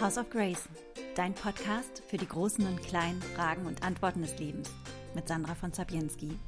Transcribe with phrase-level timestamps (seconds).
[0.00, 0.66] House of Grace,
[1.14, 4.70] dein Podcast für die großen und kleinen Fragen und Antworten des Lebens
[5.14, 6.38] mit Sandra von Zabienski.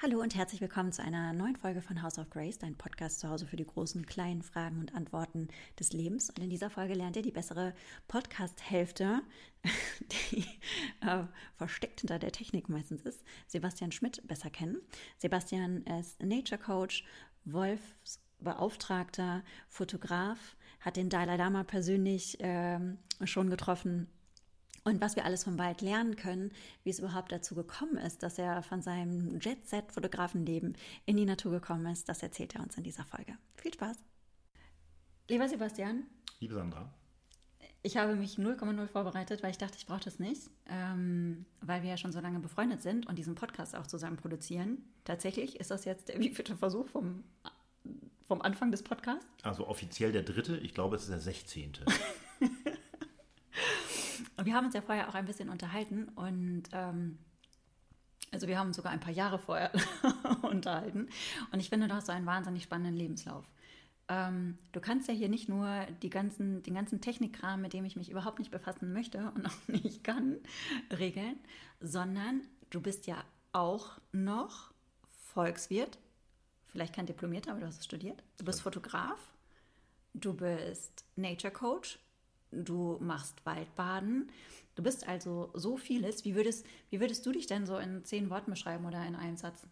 [0.00, 3.28] Hallo und herzlich willkommen zu einer neuen Folge von House of Grace, dein Podcast zu
[3.28, 5.48] Hause für die großen, kleinen Fragen und Antworten
[5.80, 6.30] des Lebens.
[6.30, 7.74] Und in dieser Folge lernt ihr die bessere
[8.06, 9.22] Podcast-Hälfte,
[10.32, 10.46] die
[11.00, 11.24] äh,
[11.56, 14.76] versteckt hinter der Technik meistens ist, Sebastian Schmidt besser kennen.
[15.18, 17.02] Sebastian ist Nature Coach,
[17.46, 20.55] Wolfsbeauftragter, Fotograf,
[20.86, 22.78] hat den Dalai Lama persönlich äh,
[23.24, 24.06] schon getroffen
[24.84, 26.52] und was wir alles vom Wald lernen können,
[26.84, 30.76] wie es überhaupt dazu gekommen ist, dass er von seinem Jet-Set-Fotografenleben
[31.06, 33.36] in die Natur gekommen ist, das erzählt er uns in dieser Folge.
[33.56, 33.96] Viel Spaß!
[35.28, 36.04] Lieber Sebastian.
[36.38, 36.88] Liebe Sandra.
[37.82, 41.90] Ich habe mich 0,0 vorbereitet, weil ich dachte, ich brauche das nicht, ähm, weil wir
[41.90, 44.84] ja schon so lange befreundet sind und diesen Podcast auch zusammen produzieren.
[45.02, 47.24] Tatsächlich ist das jetzt der wievielte Versuch vom,
[48.26, 49.26] vom Anfang des Podcasts?
[49.42, 51.84] Also offiziell der dritte, ich glaube, es ist der sechzehnte.
[54.36, 57.18] Und wir haben uns ja vorher auch ein bisschen unterhalten und ähm,
[58.32, 59.70] also wir haben uns sogar ein paar Jahre vorher
[60.42, 61.08] unterhalten.
[61.52, 63.48] Und ich finde, du hast so einen wahnsinnig spannenden Lebenslauf.
[64.08, 67.96] Ähm, du kannst ja hier nicht nur die ganzen, den ganzen Technikkram, mit dem ich
[67.96, 70.36] mich überhaupt nicht befassen möchte und auch nicht kann,
[70.96, 71.36] regeln,
[71.80, 73.16] sondern du bist ja
[73.52, 74.72] auch noch
[75.10, 75.98] Volkswirt,
[76.76, 78.22] vielleicht kein Diplomierter, aber du hast es studiert.
[78.36, 79.18] Du bist Fotograf,
[80.12, 81.98] du bist Nature Coach,
[82.52, 84.30] du machst Waldbaden.
[84.74, 86.26] Du bist also so vieles.
[86.26, 89.38] Wie würdest, wie würdest du dich denn so in zehn Worten beschreiben oder in einem
[89.38, 89.66] Satz?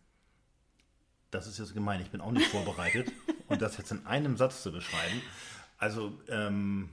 [1.31, 3.13] Das ist jetzt gemein, ich bin auch nicht vorbereitet.
[3.49, 5.21] und das jetzt in einem Satz zu beschreiben.
[5.77, 6.89] Also, ähm,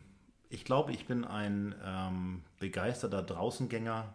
[0.50, 4.14] ich glaube, ich bin ein ähm, begeisterter Draußengänger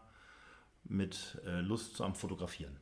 [0.84, 2.76] mit äh, Lust am Fotografieren.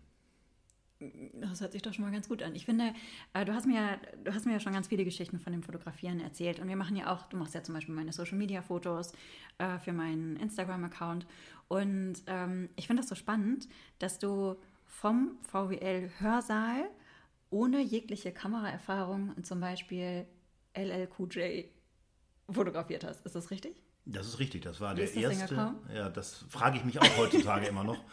[1.01, 2.55] Das hört sich doch schon mal ganz gut an.
[2.55, 2.95] Ich finde,
[3.33, 5.63] äh, du hast mir ja, du hast mir ja schon ganz viele Geschichten von dem
[5.63, 6.61] Fotografieren erzählt.
[6.61, 9.13] Und wir machen ja auch, du machst ja zum Beispiel meine Social Media Fotos
[9.59, 11.27] äh, für meinen Instagram-Account.
[11.69, 13.69] Und ähm, ich finde das so spannend,
[13.99, 16.89] dass du vom VWL-Hörsaal
[17.51, 20.27] ohne jegliche Kameraerfahrung zum Beispiel
[20.77, 21.65] LLQJ
[22.49, 23.25] fotografiert hast.
[23.25, 23.83] Ist das richtig?
[24.07, 24.63] Das ist richtig.
[24.63, 25.75] Das war Wie der erste.
[25.95, 27.99] Ja, das frage ich mich auch heutzutage immer noch.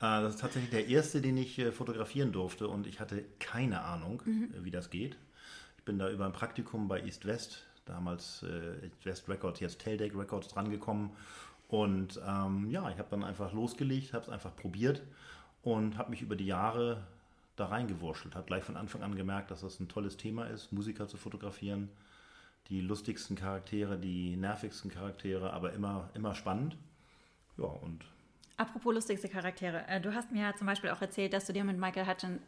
[0.00, 3.82] Äh, das ist tatsächlich der erste, den ich äh, fotografieren durfte und ich hatte keine
[3.82, 4.54] Ahnung, mhm.
[4.54, 5.16] Äh, wie das geht.
[5.78, 8.44] Ich bin da über ein Praktikum bei East West, damals
[8.82, 11.10] East West Records, jetzt Taildeck Records drangekommen
[11.68, 15.02] und ähm, ja, ich habe dann einfach losgelegt, habe es einfach probiert
[15.62, 17.06] und habe mich über die Jahre
[17.56, 18.34] da reingewurschtelt.
[18.34, 21.88] Habe gleich von Anfang an gemerkt, dass das ein tolles Thema ist, Musiker zu fotografieren.
[22.68, 26.76] Die lustigsten Charaktere, die nervigsten Charaktere, aber immer, immer spannend.
[27.56, 28.04] Ja, und
[28.56, 29.86] Apropos lustigste Charaktere.
[29.88, 32.40] Äh, du hast mir ja zum Beispiel auch erzählt, dass du dir mit Michael Hutchins.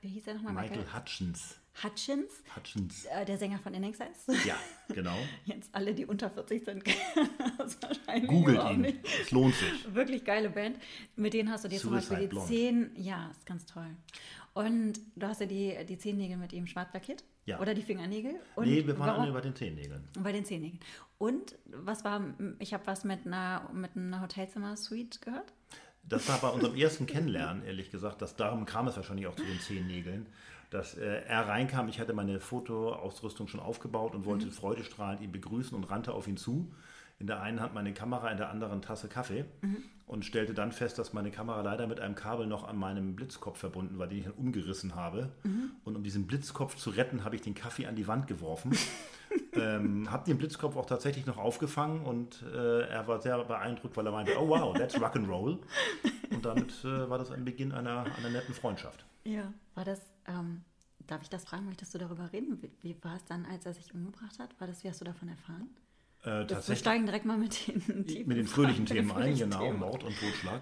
[0.00, 0.54] Wie hieß er nochmal?
[0.54, 1.56] Michael, Michael Hutchins.
[1.82, 2.42] Hutchins?
[2.56, 3.04] Hutchins.
[3.06, 4.44] Äh, der Sänger von NXS?
[4.44, 4.56] Ja,
[4.88, 5.16] genau.
[5.44, 6.84] Jetzt alle, die unter 40 sind,
[7.58, 8.80] das wahrscheinlich Googelt ihn.
[8.82, 8.98] Nicht.
[9.22, 9.94] Es lohnt sich.
[9.94, 10.78] Wirklich geile Band.
[11.16, 12.48] Mit denen hast du dir Suicide zum Beispiel die Blonde.
[12.48, 12.90] zehn.
[12.96, 13.96] Ja, ist ganz toll.
[14.52, 17.24] Und du hast ja die, die Zehennägel mit ihm schwarz lackiert?
[17.46, 17.58] Ja.
[17.58, 18.34] Oder die Fingernägel?
[18.54, 19.32] Und nee, wir waren warum?
[19.32, 20.06] bei den Zehennägeln.
[20.18, 20.80] Bei den Zehennägeln.
[21.18, 22.22] Und was war,
[22.58, 25.52] ich habe was mit einer, mit einer Hotelzimmer-Suite gehört?
[26.02, 28.22] Das war bei unserem ersten Kennenlernen, ehrlich gesagt.
[28.22, 30.26] Das, darum kam es wahrscheinlich auch zu den Zehennägeln.
[30.70, 34.52] Dass äh, er reinkam, ich hatte meine Fotoausrüstung schon aufgebaut und wollte mhm.
[34.52, 36.72] freudestrahlend ihn begrüßen und rannte auf ihn zu
[37.20, 39.84] in der einen Hand meine Kamera, in der anderen Tasse Kaffee mhm.
[40.06, 43.58] und stellte dann fest, dass meine Kamera leider mit einem Kabel noch an meinem Blitzkopf
[43.58, 45.30] verbunden war, den ich dann umgerissen habe.
[45.44, 45.70] Mhm.
[45.84, 48.76] Und um diesen Blitzkopf zu retten, habe ich den Kaffee an die Wand geworfen.
[49.52, 54.06] ähm, habe den Blitzkopf auch tatsächlich noch aufgefangen und äh, er war sehr beeindruckt, weil
[54.06, 55.58] er meinte, oh wow, that's Rock'n'Roll.
[56.30, 59.04] Und damit äh, war das ein Beginn einer, einer netten Freundschaft.
[59.24, 60.62] Ja, war das, ähm,
[61.06, 62.62] darf ich das fragen, möchtest du darüber reden?
[62.62, 64.58] Wie, wie war es dann, als er sich umgebracht hat?
[64.58, 65.68] War das, wie hast du davon erfahren?
[66.24, 69.78] Äh, wir steigen direkt mal mit den, mit den fröhlichen Themen ein, genau, Themen.
[69.78, 70.60] Mord und Totschlag.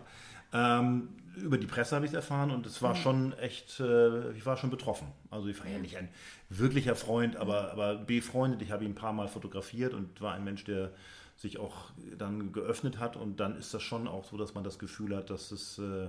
[0.52, 3.00] Ähm, über die Presse habe ich es erfahren und es war ja.
[3.00, 5.08] schon echt, äh, ich war schon betroffen.
[5.30, 6.08] Also ich war ja nicht ein
[6.48, 8.62] wirklicher Freund, aber, aber befreundet.
[8.62, 10.93] Ich habe ihn ein paar Mal fotografiert und war ein Mensch, der
[11.37, 14.78] sich auch dann geöffnet hat und dann ist das schon auch so, dass man das
[14.78, 16.08] Gefühl hat, dass es äh,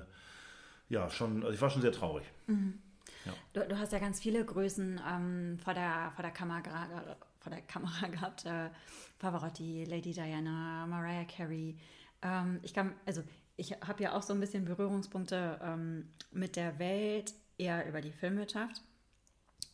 [0.90, 2.26] ja schon, also ich war schon sehr traurig.
[2.48, 2.80] Mhm.
[3.26, 3.34] Ja.
[3.54, 6.64] Du, du, hast ja ganz viele Größen ähm, vor, der, vor der Kamera
[7.40, 8.46] vor der Kamera gehabt.
[8.46, 8.70] Äh,
[9.20, 11.78] Pavarotti, Lady Diana, Mariah Carey.
[12.22, 13.22] Ähm, ich kann, also
[13.58, 18.12] ich habe ja auch so ein bisschen Berührungspunkte ähm, mit der Welt, eher über die
[18.12, 18.82] Filmwirtschaft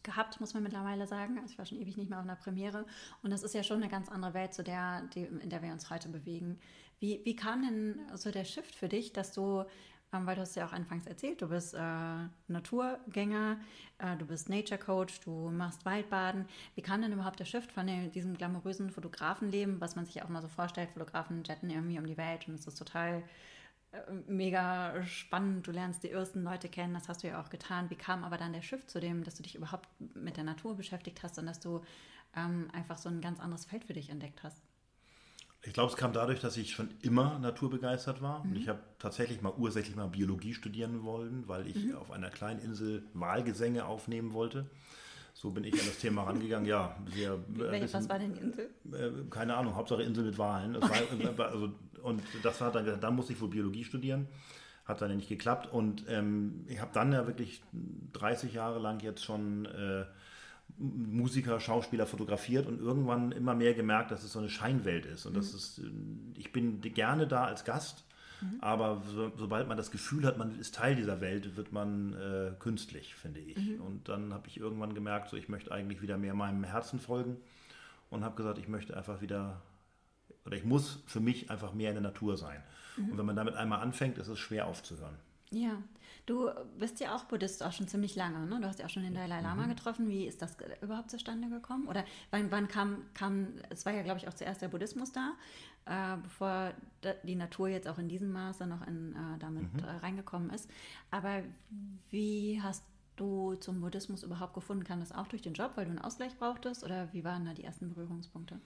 [0.05, 1.37] gehabt, muss man mittlerweile sagen.
[1.37, 2.85] Also ich war schon ewig nicht mehr auf einer Premiere.
[3.23, 5.71] Und das ist ja schon eine ganz andere Welt, zu der, die, in der wir
[5.71, 6.59] uns heute bewegen.
[6.99, 9.65] Wie, wie kam denn so der Shift für dich, dass du
[10.23, 11.79] weil du hast ja auch anfangs erzählt, du bist äh,
[12.47, 13.57] Naturgänger,
[13.97, 16.45] äh, du bist Nature Coach, du machst Waldbaden.
[16.75, 20.41] Wie kam denn überhaupt der Shift von diesem glamourösen Fotografenleben, was man sich auch mal
[20.41, 23.23] so vorstellt, Fotografen jetten irgendwie um die Welt und es ist total
[23.91, 23.97] äh,
[24.27, 27.89] mega spannend, du lernst die ersten Leute kennen, das hast du ja auch getan.
[27.89, 30.75] Wie kam aber dann der Shift zu dem, dass du dich überhaupt mit der Natur
[30.75, 31.81] beschäftigt hast und dass du
[32.35, 34.61] ähm, einfach so ein ganz anderes Feld für dich entdeckt hast?
[35.65, 38.43] Ich glaube, es kam dadurch, dass ich schon immer naturbegeistert war.
[38.43, 38.51] Mhm.
[38.51, 41.95] Und ich habe tatsächlich mal ursächlich mal Biologie studieren wollen, weil ich mhm.
[41.95, 44.67] auf einer kleinen Insel Wahlgesänge aufnehmen wollte.
[45.33, 46.67] So bin ich an das Thema rangegangen.
[46.67, 48.69] Ja, sehr, äh, bisschen, was war denn die Insel?
[48.93, 50.75] Äh, keine Ahnung, Hauptsache Insel mit Wahlen.
[50.81, 51.37] Okay.
[51.37, 51.71] War, also,
[52.03, 54.27] und das war dann, da musste ich wohl Biologie studieren.
[54.85, 55.73] Hat dann ja nicht geklappt.
[55.73, 57.63] Und ähm, ich habe dann ja wirklich
[58.13, 60.05] 30 Jahre lang jetzt schon äh,
[60.77, 65.25] Musiker, Schauspieler fotografiert und irgendwann immer mehr gemerkt, dass es so eine Scheinwelt ist.
[65.25, 65.37] Und mhm.
[65.37, 65.81] das ist,
[66.35, 68.03] ich bin gerne da als Gast,
[68.41, 68.57] mhm.
[68.59, 72.51] aber so, sobald man das Gefühl hat, man ist Teil dieser Welt, wird man äh,
[72.59, 73.57] künstlich, finde ich.
[73.57, 73.81] Mhm.
[73.81, 77.37] Und dann habe ich irgendwann gemerkt, so ich möchte eigentlich wieder mehr meinem Herzen folgen
[78.09, 79.61] und habe gesagt, ich möchte einfach wieder,
[80.45, 82.61] oder ich muss für mich einfach mehr in der Natur sein.
[82.97, 83.11] Mhm.
[83.11, 85.15] Und wenn man damit einmal anfängt, ist es schwer aufzuhören.
[85.51, 85.81] Ja,
[86.25, 88.59] du bist ja auch Buddhist auch schon ziemlich lange, ne?
[88.59, 89.69] Du hast ja auch schon den Dalai Lama mhm.
[89.69, 90.09] getroffen.
[90.09, 91.87] Wie ist das überhaupt zustande gekommen?
[91.87, 95.33] Oder wann, wann kam, kam, es war ja, glaube ich, auch zuerst der Buddhismus da,
[95.85, 96.73] äh, bevor
[97.23, 99.87] die Natur jetzt auch in diesem Maße noch in, äh, damit mhm.
[99.87, 100.69] äh, reingekommen ist.
[101.11, 101.43] Aber
[102.09, 102.83] wie hast
[103.15, 104.83] du zum Buddhismus überhaupt gefunden?
[104.83, 106.83] Kam das auch durch den Job, weil du einen Ausgleich brauchtest?
[106.83, 108.59] Oder wie waren da die ersten Berührungspunkte?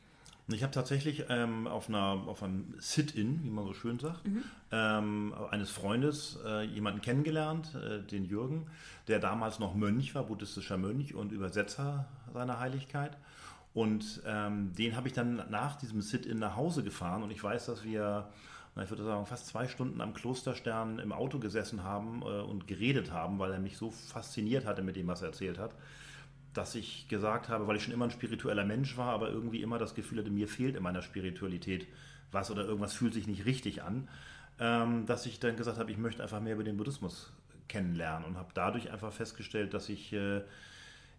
[0.52, 4.44] Ich habe tatsächlich ähm, auf, einer, auf einem Sit-In, wie man so schön sagt, mhm.
[4.72, 8.68] ähm, eines Freundes äh, jemanden kennengelernt, äh, den Jürgen,
[9.08, 13.18] der damals noch Mönch war, buddhistischer Mönch und Übersetzer seiner Heiligkeit.
[13.74, 17.68] Und ähm, den habe ich dann nach diesem Sit-In nach Hause gefahren und ich weiß,
[17.68, 18.28] dass wir,
[18.82, 23.12] ich würde sagen, fast zwei Stunden am Klosterstern im Auto gesessen haben äh, und geredet
[23.12, 25.72] haben, weil er mich so fasziniert hatte mit dem, was er erzählt hat
[26.54, 29.78] dass ich gesagt habe, weil ich schon immer ein spiritueller Mensch war, aber irgendwie immer
[29.78, 31.88] das Gefühl hatte, mir fehlt in meiner Spiritualität
[32.32, 34.08] was oder irgendwas fühlt sich nicht richtig an,
[34.60, 37.32] ähm, dass ich dann gesagt habe, ich möchte einfach mehr über den Buddhismus
[37.68, 40.42] kennenlernen und habe dadurch einfach festgestellt, dass ich äh,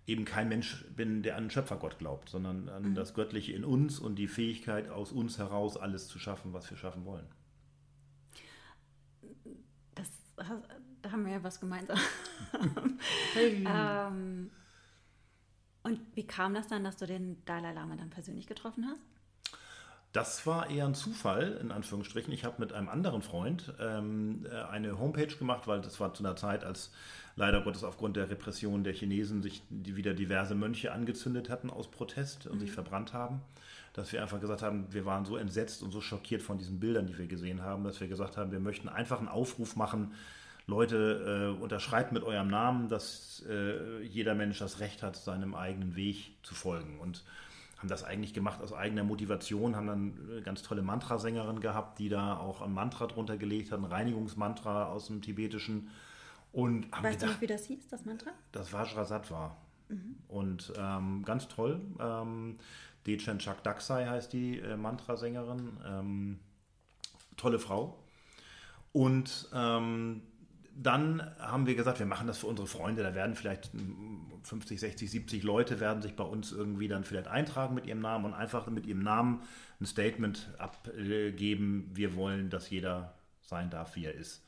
[0.06, 2.94] eben kein Mensch bin, der an einen Schöpfergott glaubt, sondern an mhm.
[2.94, 6.77] das Göttliche in uns und die Fähigkeit aus uns heraus alles zu schaffen, was wir
[6.77, 7.27] schaffen wollen.
[9.94, 11.99] Das, da haben wir ja was gemeinsam.
[13.35, 13.65] hey.
[13.67, 14.50] ähm,
[15.82, 19.00] und wie kam das dann, dass du den Dalai Lama dann persönlich getroffen hast?
[20.12, 22.32] Das war eher ein Zufall, in Anführungsstrichen.
[22.32, 26.25] Ich habe mit einem anderen Freund ähm, äh, eine Homepage gemacht, weil das war zu
[26.25, 26.91] einer Zeit, als
[27.37, 32.49] leider Gottes aufgrund der Repression der Chinesen sich wieder diverse Mönche angezündet hatten aus Protest
[32.49, 32.61] und mhm.
[32.61, 33.41] sich verbrannt haben.
[33.93, 37.06] Dass wir einfach gesagt haben, wir waren so entsetzt und so schockiert von diesen Bildern,
[37.06, 40.12] die wir gesehen haben, dass wir gesagt haben, wir möchten einfach einen Aufruf machen,
[40.70, 45.96] Leute, äh, unterschreibt mit eurem Namen, dass äh, jeder Mensch das Recht hat, seinem eigenen
[45.96, 46.99] Weg zu folgen.
[47.00, 47.25] Und
[47.78, 52.08] haben das eigentlich gemacht aus eigener Motivation, haben dann eine ganz tolle Mantrasängerin gehabt, die
[52.08, 55.88] da auch ein Mantra drunter gelegt hat, ein Reinigungsmantra aus dem Tibetischen.
[56.52, 58.31] Und haben weißt gedacht, du noch, wie das hieß, das Mantra?
[58.52, 59.56] Das Vajrasattva.
[59.88, 60.17] Mhm.
[60.28, 61.81] Und ähm, ganz toll.
[61.99, 62.58] Ähm,
[63.06, 65.78] Dechen Chakdaksai heißt die äh, Mantrasängerin.
[65.87, 66.38] Ähm,
[67.37, 67.99] tolle Frau.
[68.93, 70.22] Und ähm,
[70.76, 73.02] dann haben wir gesagt, wir machen das für unsere Freunde.
[73.02, 73.70] Da werden vielleicht
[74.43, 78.24] 50, 60, 70 Leute werden sich bei uns irgendwie dann vielleicht eintragen mit ihrem Namen
[78.24, 79.43] und einfach mit ihrem Namen
[79.81, 81.91] ein Statement abgeben.
[81.93, 84.44] Wir wollen, dass jeder sein darf, wie er ist.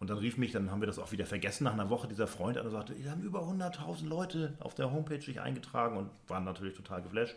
[0.00, 2.26] Und dann rief mich, dann haben wir das auch wieder vergessen, nach einer Woche dieser
[2.26, 6.10] Freund an und sagte, wir haben über 100.000 Leute auf der Homepage sich eingetragen und
[6.26, 7.36] waren natürlich total geflasht.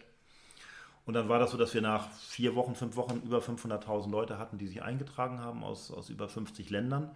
[1.06, 4.38] Und dann war das so, dass wir nach vier Wochen, fünf Wochen über 500.000 Leute
[4.38, 7.12] hatten, die sich eingetragen haben aus, aus über 50 Ländern.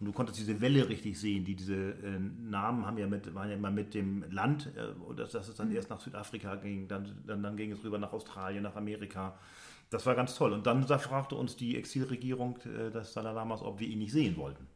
[0.00, 3.50] Und du konntest diese Welle richtig sehen, die diese äh, Namen haben ja mit, waren
[3.50, 5.76] ja immer mit dem Land, äh, dass, dass es dann mhm.
[5.76, 9.38] erst nach Südafrika ging, dann, dann, dann ging es rüber nach Australien, nach Amerika.
[9.90, 10.54] Das war ganz toll.
[10.54, 14.38] Und dann da fragte uns die Exilregierung äh, des Dalai ob wir ihn nicht sehen
[14.38, 14.66] wollten.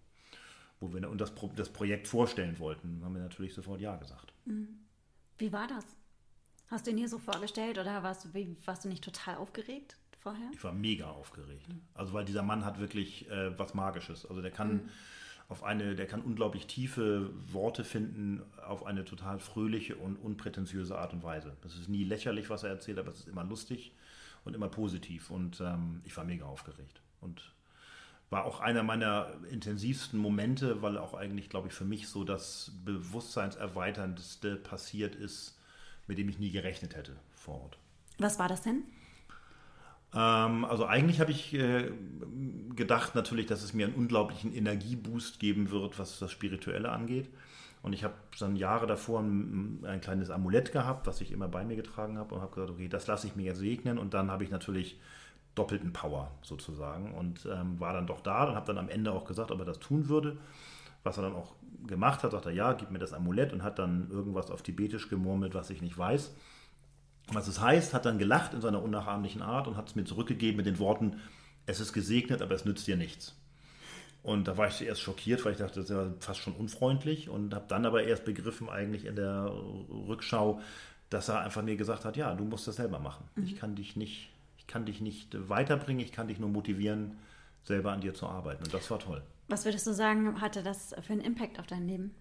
[0.78, 3.00] Wo wir und das, das Projekt vorstellen wollten.
[3.00, 4.34] Da haben wir natürlich sofort Ja gesagt.
[4.44, 4.68] Mhm.
[5.38, 5.86] Wie war das?
[6.66, 10.50] Hast du ihn hier so vorgestellt oder warst du, warst du nicht total aufgeregt vorher?
[10.52, 11.68] Ich war mega aufgeregt.
[11.68, 11.82] Mhm.
[11.94, 14.26] Also weil dieser Mann hat wirklich äh, was Magisches.
[14.26, 14.88] Also der kann mhm
[15.48, 21.12] auf eine, der kann unglaublich tiefe Worte finden auf eine total fröhliche und unprätentiöse Art
[21.12, 21.56] und Weise.
[21.62, 23.92] Das ist nie lächerlich, was er erzählt, aber es ist immer lustig
[24.44, 25.30] und immer positiv.
[25.30, 27.02] Und ähm, ich war mega aufgeregt.
[27.20, 27.52] Und
[28.30, 32.72] war auch einer meiner intensivsten Momente, weil auch eigentlich, glaube ich, für mich so das
[32.84, 35.58] Bewusstseinserweiterndste passiert ist,
[36.06, 37.78] mit dem ich nie gerechnet hätte vor Ort.
[38.18, 38.84] Was war das denn?
[40.14, 41.90] Ähm, also eigentlich habe ich äh,
[42.76, 47.28] gedacht natürlich, dass es mir einen unglaublichen Energieboost geben wird, was das Spirituelle angeht.
[47.82, 51.64] Und ich habe dann Jahre davor ein, ein, kleines Amulett gehabt, was ich immer bei
[51.64, 53.98] mir getragen habe und habe gesagt, okay, das lasse ich mir jetzt segnen.
[53.98, 54.98] Und dann habe ich natürlich
[55.54, 59.24] doppelten Power sozusagen und ähm, war dann doch da und habe dann am Ende auch
[59.24, 60.38] gesagt, ob er das tun würde.
[61.02, 61.54] Was er dann auch
[61.86, 65.10] gemacht hat, sagt er, ja, gib mir das Amulett und hat dann irgendwas auf Tibetisch
[65.10, 66.34] gemurmelt, was ich nicht weiß.
[67.32, 70.56] Was es heißt, hat dann gelacht in seiner unnachahmlichen Art und hat es mir zurückgegeben
[70.58, 71.20] mit den Worten,
[71.66, 73.34] es ist gesegnet, aber es nützt dir nichts.
[74.22, 77.28] Und da war ich zuerst schockiert, weil ich dachte, das ist ja fast schon unfreundlich
[77.28, 79.52] und habe dann aber erst begriffen eigentlich in der
[80.08, 80.60] Rückschau,
[81.10, 83.24] dass er einfach mir gesagt hat, ja, du musst das selber machen.
[83.36, 83.44] Mhm.
[83.44, 87.18] Ich kann dich nicht, ich kann dich nicht weiterbringen, ich kann dich nur motivieren,
[87.64, 88.64] selber an dir zu arbeiten.
[88.64, 89.22] Und das war toll.
[89.48, 92.14] Was würdest du sagen, hatte das für einen Impact auf dein Leben?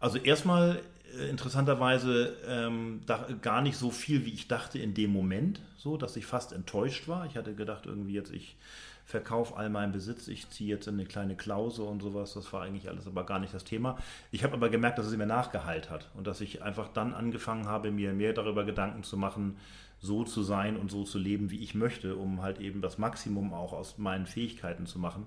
[0.00, 0.82] Also erstmal
[1.30, 3.00] interessanterweise ähm,
[3.42, 7.08] gar nicht so viel, wie ich dachte in dem Moment, so dass ich fast enttäuscht
[7.08, 7.26] war.
[7.26, 8.56] Ich hatte gedacht, irgendwie jetzt ich
[9.04, 12.34] verkaufe all meinen Besitz, ich ziehe jetzt in eine kleine Klause und sowas.
[12.34, 13.98] Das war eigentlich alles aber gar nicht das Thema.
[14.30, 17.66] Ich habe aber gemerkt, dass es mir nachgeheilt hat und dass ich einfach dann angefangen
[17.66, 19.58] habe, mir mehr darüber Gedanken zu machen,
[20.00, 23.52] so zu sein und so zu leben, wie ich möchte, um halt eben das Maximum
[23.52, 25.26] auch aus meinen Fähigkeiten zu machen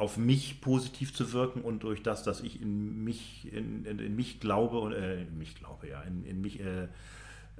[0.00, 4.16] auf mich positiv zu wirken und durch das, dass ich in mich, in, in, in
[4.16, 6.88] mich glaube und äh, in mich glaube, ja, in, in mich äh,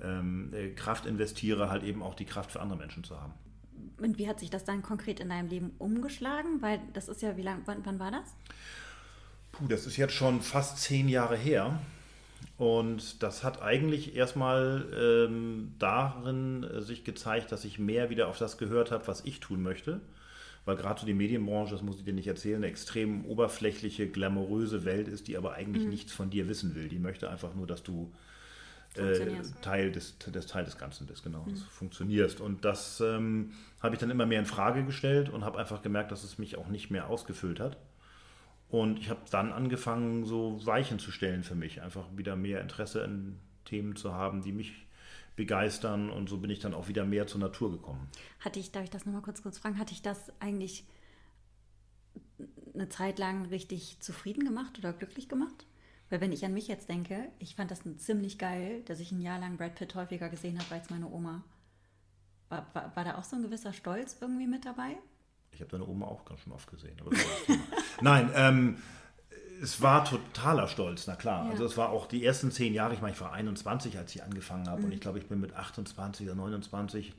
[0.03, 3.35] ähm, äh, Kraft investiere, halt eben auch die Kraft für andere Menschen zu haben.
[3.99, 6.63] Und wie hat sich das dann konkret in deinem Leben umgeschlagen?
[6.63, 8.35] Weil das ist ja, wie lange, wann, wann war das?
[9.53, 11.79] Puh, das ist jetzt schon fast zehn Jahre her.
[12.57, 18.39] Und das hat eigentlich erstmal ähm, darin äh, sich gezeigt, dass ich mehr wieder auf
[18.39, 20.01] das gehört habe, was ich tun möchte
[20.65, 24.85] weil gerade so die Medienbranche, das muss ich dir nicht erzählen, eine extrem oberflächliche, glamouröse
[24.85, 25.91] Welt ist, die aber eigentlich mhm.
[25.91, 26.89] nichts von dir wissen will.
[26.89, 28.13] Die möchte einfach nur, dass du
[28.97, 31.57] äh, Teil, des, des, Teil des Ganzen bist, genau, mhm.
[31.57, 32.41] funktionierst.
[32.41, 36.13] Und das ähm, habe ich dann immer mehr in Frage gestellt und habe einfach gemerkt,
[36.13, 37.77] dass es mich auch nicht mehr ausgefüllt hat.
[38.69, 43.03] Und ich habe dann angefangen, so Weichen zu stellen für mich, einfach wieder mehr Interesse
[43.05, 44.87] an Themen zu haben, die mich
[45.41, 48.11] begeistern und so bin ich dann auch wieder mehr zur Natur gekommen.
[48.41, 50.85] Hatte ich, darf ich das nochmal kurz kurz fragen, hatte ich das eigentlich
[52.75, 55.65] eine Zeit lang richtig zufrieden gemacht oder glücklich gemacht?
[56.11, 59.23] Weil wenn ich an mich jetzt denke, ich fand das ziemlich geil, dass ich ein
[59.23, 61.43] Jahr lang Brad Pitt häufiger gesehen habe als meine Oma.
[62.51, 64.99] War, war, war da auch so ein gewisser Stolz irgendwie mit dabei?
[65.53, 67.01] Ich habe deine Oma auch ganz schön oft gesehen.
[68.03, 68.77] Nein, ähm,
[69.63, 71.45] es war totaler Stolz, na klar.
[71.47, 71.51] Ja.
[71.53, 74.23] Also es war auch die ersten zehn Jahre, ich meine, ich war 21, als ich
[74.23, 74.87] angefangen habe mhm.
[74.87, 77.15] und ich glaube, ich bin mit 28 oder 29,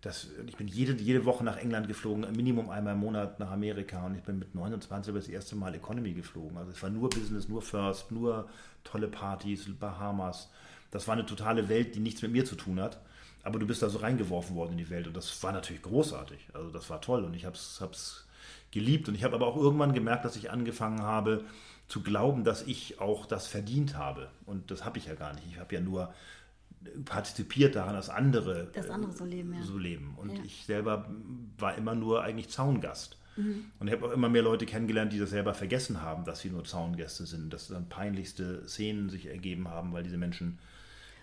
[0.00, 4.04] das, ich bin jede, jede Woche nach England geflogen, Minimum einmal im Monat nach Amerika
[4.04, 6.58] und ich bin mit 29 das erste Mal Economy geflogen.
[6.58, 8.48] Also es war nur Business, nur First, nur
[8.84, 10.50] tolle Partys, Bahamas.
[10.90, 13.00] Das war eine totale Welt, die nichts mit mir zu tun hat.
[13.42, 16.48] Aber du bist da so reingeworfen worden in die Welt und das war natürlich großartig.
[16.52, 18.23] Also das war toll und ich habe es
[18.74, 19.08] geliebt.
[19.08, 21.44] Und ich habe aber auch irgendwann gemerkt, dass ich angefangen habe
[21.88, 24.28] zu glauben, dass ich auch das verdient habe.
[24.44, 25.46] Und das habe ich ja gar nicht.
[25.50, 26.12] Ich habe ja nur
[27.04, 29.54] partizipiert daran, dass andere, das andere so leben.
[29.54, 29.62] Ja.
[29.62, 30.14] So leben.
[30.16, 30.44] Und ja.
[30.44, 31.08] ich selber
[31.58, 33.16] war immer nur eigentlich Zaungast.
[33.36, 33.66] Mhm.
[33.78, 36.50] Und ich habe auch immer mehr Leute kennengelernt, die das selber vergessen haben, dass sie
[36.50, 40.58] nur Zaungäste sind, dass dann peinlichste Szenen sich ergeben haben, weil diese Menschen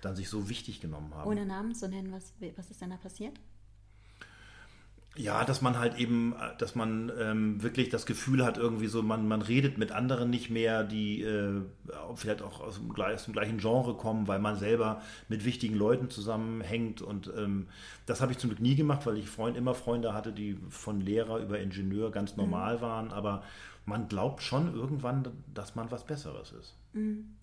[0.01, 1.29] dann sich so wichtig genommen haben.
[1.29, 3.39] Ohne Namen zu nennen, was, was ist denn da passiert?
[5.18, 9.27] Ja, dass man halt eben, dass man ähm, wirklich das Gefühl hat, irgendwie so, man,
[9.27, 11.62] man redet mit anderen nicht mehr, die äh,
[12.15, 16.10] vielleicht auch aus dem, aus dem, gleichen Genre kommen, weil man selber mit wichtigen Leuten
[16.10, 17.01] zusammenhängt.
[17.01, 17.68] Und ähm,
[18.06, 21.01] das habe ich zum Glück nie gemacht, weil ich Freund, immer Freunde hatte, die von
[21.01, 22.44] Lehrer über Ingenieur ganz mhm.
[22.44, 22.82] normal mhm.
[22.82, 23.12] waren.
[23.12, 23.44] Aber
[23.86, 26.77] man glaubt schon irgendwann, dass man was Besseres ist.
[26.94, 27.36] Mhm.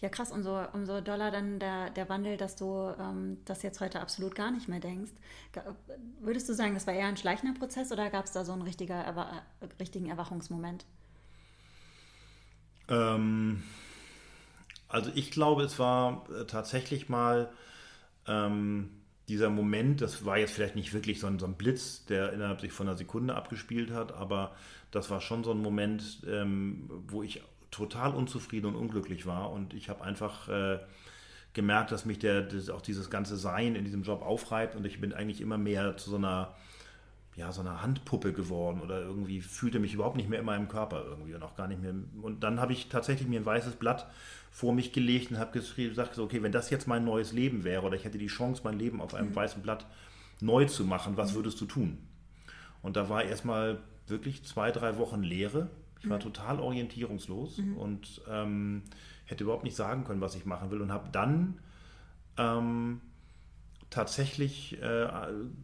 [0.00, 4.00] Ja, krass, umso, umso doller dann der, der Wandel, dass du ähm, das jetzt heute
[4.00, 5.12] absolut gar nicht mehr denkst.
[6.20, 8.62] Würdest du sagen, das war eher ein schleichender Prozess oder gab es da so einen
[8.62, 9.42] richtiger, Erwa
[9.80, 10.84] richtigen Erwachungsmoment?
[12.88, 13.62] Ähm,
[14.88, 17.50] also ich glaube, es war äh, tatsächlich mal
[18.26, 18.90] ähm,
[19.28, 22.60] dieser Moment, das war jetzt vielleicht nicht wirklich so ein, so ein, Blitz, der innerhalb
[22.60, 24.54] sich von einer Sekunde abgespielt hat, aber
[24.90, 27.42] das war schon so ein Moment, ähm, wo ich
[27.74, 29.50] total unzufrieden und unglücklich war.
[29.50, 30.78] Und ich habe einfach äh,
[31.54, 35.00] gemerkt, dass mich der, das, auch dieses ganze Sein in diesem Job aufreibt und ich
[35.00, 36.54] bin eigentlich immer mehr zu so einer,
[37.36, 41.04] ja, so einer Handpuppe geworden oder irgendwie fühlte mich überhaupt nicht mehr in meinem Körper
[41.04, 41.94] irgendwie und auch gar nicht mehr.
[42.22, 44.06] Und dann habe ich tatsächlich mir ein weißes Blatt
[44.50, 47.96] vor mich gelegt und habe gesagt, okay, wenn das jetzt mein neues Leben wäre oder
[47.96, 49.36] ich hätte die Chance, mein Leben auf einem mhm.
[49.36, 49.86] weißen Blatt
[50.40, 51.98] neu zu machen, was würdest du tun?
[52.82, 55.70] Und da war erstmal wirklich zwei, drei Wochen Leere
[56.04, 57.76] ich war total orientierungslos mhm.
[57.76, 58.82] und ähm,
[59.24, 61.58] hätte überhaupt nicht sagen können, was ich machen will und habe dann
[62.36, 63.00] ähm,
[63.90, 65.08] tatsächlich äh,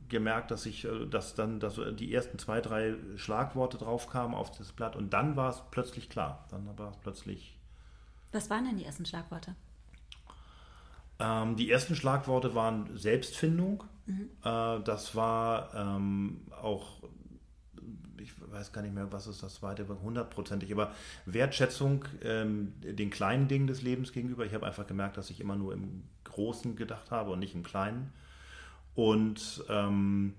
[0.09, 4.57] gemerkt, dass ich, äh, dass dann dass die ersten zwei, drei Schlagworte drauf kamen auf
[4.57, 6.47] das Blatt und dann war es plötzlich klar.
[6.51, 7.57] Dann war es plötzlich.
[8.33, 9.55] Was waren denn die ersten Schlagworte?
[11.19, 13.85] Ähm, die ersten Schlagworte waren Selbstfindung.
[14.07, 14.31] Mhm.
[14.45, 17.03] Äh, das war ähm, auch,
[18.51, 20.93] weiß gar nicht mehr, was ist das zweite, hundertprozentig, aber
[21.27, 24.45] Wertschätzung ähm, den kleinen Dingen des Lebens gegenüber.
[24.45, 27.63] Ich habe einfach gemerkt, dass ich immer nur im Großen gedacht habe und nicht im
[27.63, 28.13] Kleinen.
[28.95, 30.35] Und ähm,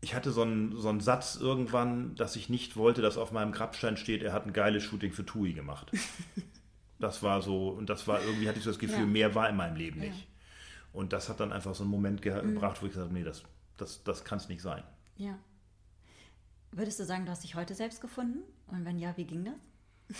[0.00, 3.52] ich hatte so einen, so einen Satz irgendwann, dass ich nicht wollte, dass auf meinem
[3.52, 5.90] Grabstein steht, er hat ein geiles Shooting für TUI gemacht.
[7.00, 9.06] Das war so, und das war irgendwie, hatte ich so das Gefühl, ja.
[9.06, 10.18] mehr war in meinem Leben nicht.
[10.18, 10.26] Ja.
[10.92, 12.54] Und das hat dann einfach so einen Moment mhm.
[12.54, 13.42] gebracht, wo ich gesagt habe, nee, das,
[13.78, 14.82] das, das kann es nicht sein.
[15.16, 15.38] Ja.
[16.72, 18.40] Würdest du sagen, du hast dich heute selbst gefunden?
[18.68, 20.16] Und wenn ja, wie ging das?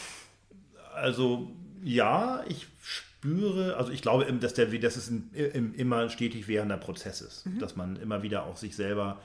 [0.95, 1.51] Also
[1.83, 7.21] ja, ich spüre, also ich glaube, dass, der, dass es ein, immer stetig währender Prozess
[7.21, 7.59] ist, mhm.
[7.59, 9.21] dass man immer wieder auch sich selber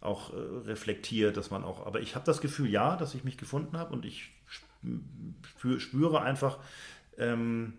[0.00, 3.36] auch äh, reflektiert, dass man auch, aber ich habe das Gefühl, ja, dass ich mich
[3.36, 4.30] gefunden habe und ich
[5.78, 6.58] spüre einfach,
[7.18, 7.74] ähm,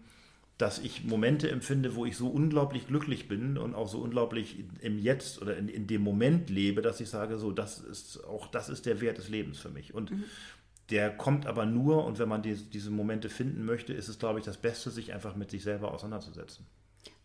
[0.59, 4.99] dass ich Momente empfinde, wo ich so unglaublich glücklich bin und auch so unglaublich im
[4.99, 8.67] Jetzt oder in, in dem Moment lebe, dass ich sage, so, das ist auch das
[8.67, 9.93] ist der Wert des Lebens für mich.
[9.93, 10.25] Und mhm.
[10.89, 14.39] der kommt aber nur, und wenn man die, diese Momente finden möchte, ist es, glaube
[14.39, 16.65] ich, das Beste, sich einfach mit sich selber auseinanderzusetzen.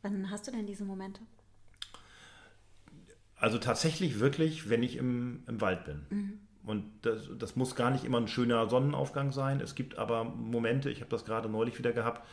[0.03, 1.21] Wann hast du denn diese Momente?
[3.35, 6.07] Also tatsächlich wirklich, wenn ich im, im Wald bin.
[6.09, 6.39] Mhm.
[6.63, 9.61] Und das, das, muss gar nicht immer ein schöner Sonnenaufgang sein.
[9.61, 12.25] Es gibt aber Momente, ich habe das gerade neulich wieder gehabt,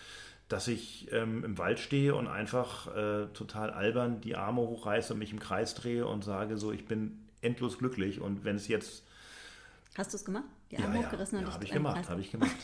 [0.52, 5.20] dass ich ähm, im Wald stehe und einfach äh, total albern die Arme hochreiße und
[5.20, 8.20] mich im Kreis drehe und sage so, ich bin endlos glücklich.
[8.20, 9.04] Und wenn es jetzt...
[9.98, 10.44] Hast du es gemacht?
[10.70, 12.56] Die Arme ja, hochgerissen ja, und ja, habe ich gemacht, habe ich gemacht.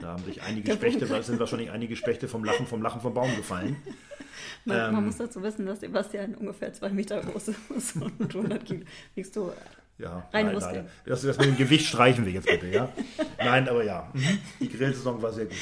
[0.00, 3.14] Da haben sich einige Spechte, da sind wahrscheinlich einige Spechte vom Lachen vom Lachen vom
[3.14, 3.76] Baum gefallen.
[4.64, 8.64] Man, ähm, man muss dazu wissen, dass Sebastian ungefähr zwei Meter groß ist und 100
[8.64, 8.84] Kilo.
[9.14, 9.52] Wiegst du
[9.98, 10.88] ja, Rein nein, Muskeln.
[11.04, 12.88] Das, das mit dem Gewicht streichen wir jetzt bitte, ja?
[13.38, 14.10] Nein, aber ja.
[14.14, 14.38] Mhm.
[14.58, 15.56] Die Grillsaison war sehr gut.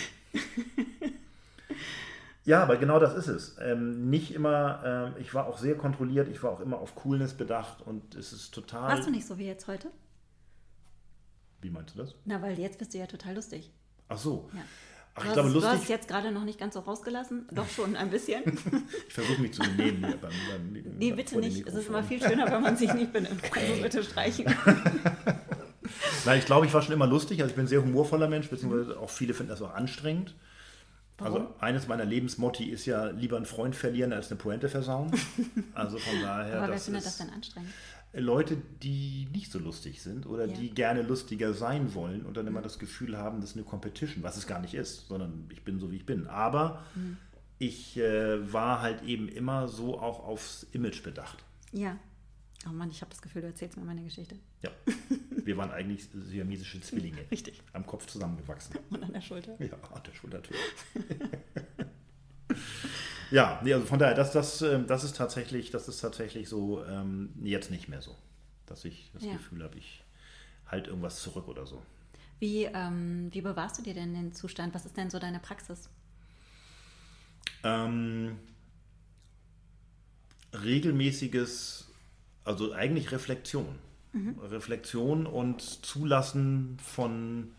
[2.44, 3.56] Ja, aber genau das ist es.
[3.60, 7.34] Ähm, nicht immer, ähm, ich war auch sehr kontrolliert, ich war auch immer auf Coolness
[7.34, 8.96] bedacht und es ist total.
[8.96, 9.88] Warst du nicht so wie jetzt heute?
[11.60, 12.14] Wie meinst du das?
[12.24, 13.70] Na, weil jetzt bist du ja total lustig.
[14.08, 14.48] Ach so.
[14.54, 14.62] Ja.
[15.14, 15.62] Ach, ich glaube, lustig.
[15.62, 18.42] Du hast es jetzt gerade noch nicht ganz so rausgelassen, doch schon ein bisschen.
[19.08, 20.00] ich versuche mich zu benehmen.
[20.00, 21.66] Beim, beim, nee, bitte nicht.
[21.66, 23.42] Es ist immer viel schöner, wenn man sich nicht benimmt.
[23.42, 24.46] Kannst du bitte streichen.
[26.24, 27.40] Nein, ich glaube, ich war schon immer lustig.
[27.40, 30.34] Also ich bin ein sehr humorvoller Mensch, beziehungsweise auch viele finden das auch anstrengend.
[31.20, 31.36] Warum?
[31.36, 35.10] Also eines meiner Lebensmotti ist ja lieber einen Freund verlieren als eine Pointe versauen.
[35.74, 36.62] Also von daher.
[36.62, 37.70] Aber wer findet das denn anstrengend?
[38.12, 40.54] Leute, die nicht so lustig sind oder ja.
[40.54, 42.64] die gerne lustiger sein wollen und dann immer mhm.
[42.64, 45.78] das Gefühl haben, das ist eine Competition, was es gar nicht ist, sondern ich bin
[45.78, 46.26] so, wie ich bin.
[46.26, 47.18] Aber mhm.
[47.58, 51.44] ich äh, war halt eben immer so auch aufs Image bedacht.
[51.72, 51.96] Ja.
[52.68, 54.36] Oh Mann, ich habe das Gefühl, du erzählst mir meine Geschichte.
[54.62, 54.70] Ja.
[55.50, 57.24] Wir waren eigentlich siamesische Zwillinge.
[57.32, 57.60] Richtig.
[57.72, 58.78] Am Kopf zusammengewachsen.
[58.90, 59.56] Und an der Schulter.
[59.58, 60.60] Ja, an der Schulter natürlich.
[63.32, 66.84] Ja, nee, also von daher, das, das, ähm, das ist tatsächlich, das ist tatsächlich so
[66.84, 68.16] ähm, jetzt nicht mehr so.
[68.66, 69.34] Dass ich das ja.
[69.34, 70.02] Gefühl habe, ich
[70.66, 71.80] halte irgendwas zurück oder so.
[72.40, 74.74] Wie, ähm, wie bewahrst du dir denn den Zustand?
[74.74, 75.88] Was ist denn so deine Praxis?
[77.62, 78.36] Ähm,
[80.52, 81.88] regelmäßiges,
[82.44, 83.78] also eigentlich Reflexion.
[84.12, 84.38] Mhm.
[84.40, 87.52] Reflexion und Zulassen von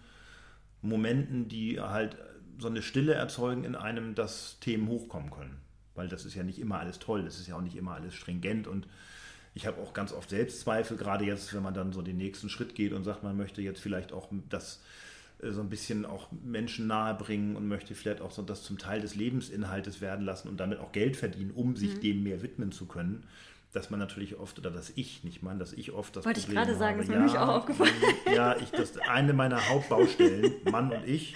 [0.81, 2.17] Momenten, die halt
[2.59, 5.57] so eine Stille erzeugen in einem, dass Themen hochkommen können.
[5.95, 8.13] Weil das ist ja nicht immer alles toll, das ist ja auch nicht immer alles
[8.13, 8.87] stringent und
[9.53, 12.73] ich habe auch ganz oft Selbstzweifel, gerade jetzt, wenn man dann so den nächsten Schritt
[12.73, 14.81] geht und sagt, man möchte jetzt vielleicht auch das
[15.41, 18.77] äh, so ein bisschen auch Menschen nahe bringen und möchte vielleicht auch so das zum
[18.77, 22.01] Teil des Lebensinhaltes werden lassen und damit auch Geld verdienen, um sich mhm.
[22.01, 23.25] dem mehr widmen zu können
[23.73, 26.57] dass man natürlich oft, oder dass ich, nicht man, dass ich oft das Wollte Problem
[26.57, 27.93] ich gerade sagen, habe, ist mir ja, nämlich auch aufgefallen.
[28.33, 31.35] Ja, ich, das eine meiner Hauptbaustellen, Mann und ich,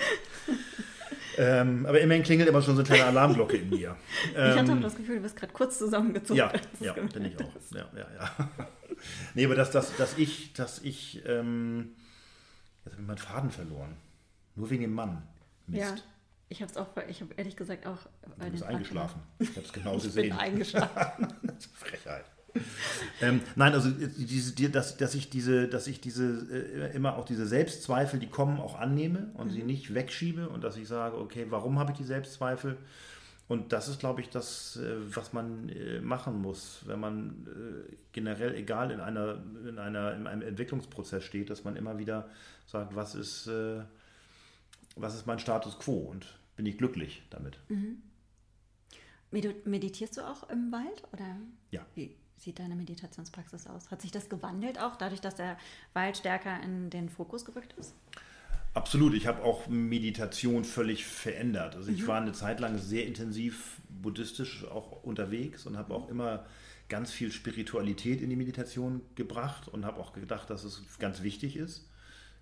[1.38, 3.95] ähm, aber immerhin klingelt immer schon so eine kleine Alarmglocke in mir.
[4.36, 6.38] Ähm, ich hatte auch das Gefühl, du bist gerade kurz zusammengezogen.
[6.38, 7.52] Ja, ja bin ich auch.
[7.71, 8.50] Ja, ja, ja.
[9.34, 11.95] nee, aber dass, dass, dass ich, dass ich, ähm,
[12.86, 13.98] jetzt habe ich meinen Faden verloren.
[14.56, 15.24] Nur wegen dem Mann.
[15.67, 15.82] Mist.
[15.82, 15.95] Ja,
[16.50, 17.98] ich habe es auch, ich habe ehrlich gesagt auch.
[18.40, 19.22] Du bist eingeschlafen.
[19.40, 20.14] Ich habe es genau gesehen.
[20.24, 21.28] Ich bin eingeschlafen.
[21.74, 22.26] Frechheit.
[23.22, 27.46] ähm, nein, also diese, dass, dass ich diese, dass ich diese äh, immer auch diese
[27.46, 29.52] Selbstzweifel, die kommen, auch annehme und mhm.
[29.52, 32.78] sie nicht wegschiebe und dass ich sage, okay, warum habe ich die Selbstzweifel?
[33.48, 37.96] Und das ist, glaube ich, das, äh, was man äh, machen muss, wenn man äh,
[38.12, 42.30] generell, egal in einer, in einer, in einem Entwicklungsprozess steht, dass man immer wieder
[42.66, 43.82] sagt, was ist, äh,
[44.96, 47.60] was ist mein Status quo und bin ich glücklich damit?
[47.70, 48.02] Mhm.
[49.66, 51.38] Meditierst du auch im Wald oder
[51.72, 51.86] Ja.
[51.96, 53.92] wie sieht deine Meditationspraxis aus?
[53.92, 55.58] Hat sich das gewandelt auch dadurch, dass der
[55.94, 57.94] Wald stärker in den Fokus gerückt ist?
[58.74, 61.76] Absolut, ich habe auch Meditation völlig verändert.
[61.78, 66.46] Also ich war eine Zeit lang sehr intensiv buddhistisch auch unterwegs und habe auch immer
[66.90, 71.56] ganz viel Spiritualität in die Meditation gebracht und habe auch gedacht, dass es ganz wichtig
[71.56, 71.90] ist.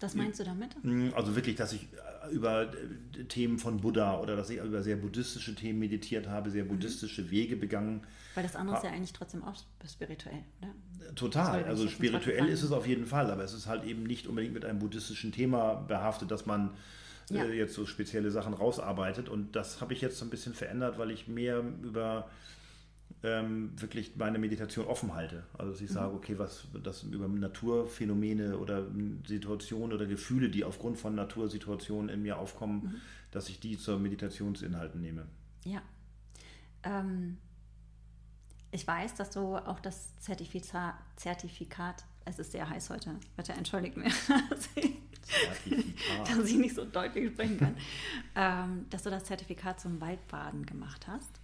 [0.03, 0.75] Was meinst du damit?
[1.15, 1.87] Also wirklich, dass ich
[2.25, 6.51] äh, über äh, Themen von Buddha oder dass ich über sehr buddhistische Themen meditiert habe,
[6.51, 8.01] sehr buddhistische Wege begangen.
[8.35, 9.55] Weil das andere ist ja eigentlich trotzdem auch
[9.89, 11.13] spirituell, oder?
[11.15, 11.63] Total.
[11.63, 14.65] Also spirituell ist es auf jeden Fall, aber es ist halt eben nicht unbedingt mit
[14.65, 16.71] einem buddhistischen Thema behaftet, dass man
[17.29, 17.45] Ja.
[17.45, 19.29] äh, jetzt so spezielle Sachen rausarbeitet.
[19.29, 22.29] Und das habe ich jetzt so ein bisschen verändert, weil ich mehr über
[23.25, 25.43] ähm, wirklich meine Meditation offen halte.
[25.57, 25.93] Also dass ich Mhm.
[25.93, 28.85] sage, okay, was das über Naturphänomene oder
[29.25, 32.95] Situationen oder Gefühle, die aufgrund von Natursituationen in mir aufkommen, Mhm.
[33.31, 35.25] dass ich die zur Meditationsinhalten nehme.
[35.65, 35.81] Ja.
[36.83, 37.37] Ähm,
[38.71, 43.95] ich weiß, dass du auch das Zertifikat, Zertifikat, es ist sehr heiß heute, bitte entschuldigt
[43.95, 44.03] mir,
[44.49, 46.29] dass ich, Zertifikat.
[46.29, 47.75] dass ich nicht so deutlich sprechen kann,
[48.35, 51.39] ähm, dass du das Zertifikat zum Waldbaden gemacht hast.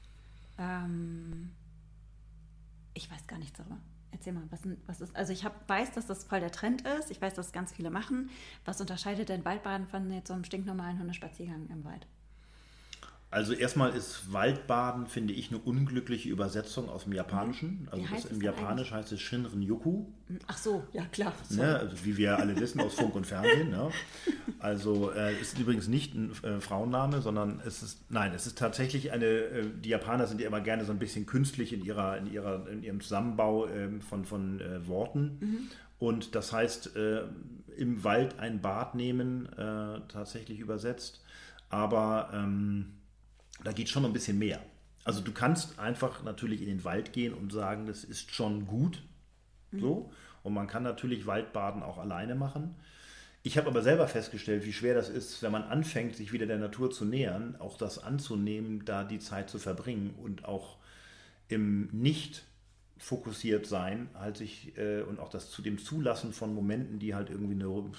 [2.99, 3.77] Ich weiß gar nichts darüber.
[4.11, 7.11] Erzähl mal, was, was ist, also ich hab, weiß, dass das voll der Trend ist,
[7.11, 8.29] ich weiß, dass ganz viele machen.
[8.65, 12.07] Was unterscheidet denn Waldbaden von jetzt so einem stinknormalen Hundespaziergang im Wald?
[13.31, 17.87] Also erstmal ist Waldbaden, finde ich, eine unglückliche Übersetzung aus dem Japanischen.
[17.91, 20.05] Also im Japanisch heißt es Shinrin Yoku,
[20.47, 21.33] Ach so, ja klar.
[21.51, 21.77] ne?
[21.77, 23.69] also wie wir alle wissen aus Funk und Fernsehen.
[23.69, 23.91] Ne?
[24.57, 29.11] Also äh, ist übrigens nicht ein äh, Frauenname, sondern es ist, nein, es ist tatsächlich
[29.11, 32.31] eine, äh, die Japaner sind ja immer gerne so ein bisschen künstlich in, ihrer, in,
[32.31, 35.69] ihrer, in ihrem Zusammenbau ähm, von, von äh, Worten.
[35.99, 37.21] Und das heißt, äh,
[37.77, 41.23] im Wald ein Bad nehmen, äh, tatsächlich übersetzt.
[41.69, 42.93] Aber ähm,
[43.63, 44.61] da geht schon noch ein bisschen mehr.
[45.03, 49.01] Also du kannst einfach natürlich in den Wald gehen und sagen, das ist schon gut.
[49.71, 50.11] So.
[50.43, 52.75] Und man kann natürlich Waldbaden auch alleine machen.
[53.41, 56.57] Ich habe aber selber festgestellt, wie schwer das ist, wenn man anfängt, sich wieder der
[56.57, 60.77] Natur zu nähern, auch das anzunehmen, da die Zeit zu verbringen und auch
[61.47, 62.43] im nicht
[62.97, 67.29] fokussiert sein, halt sich äh, und auch das zu dem Zulassen von Momenten, die halt
[67.29, 67.91] irgendwie eine,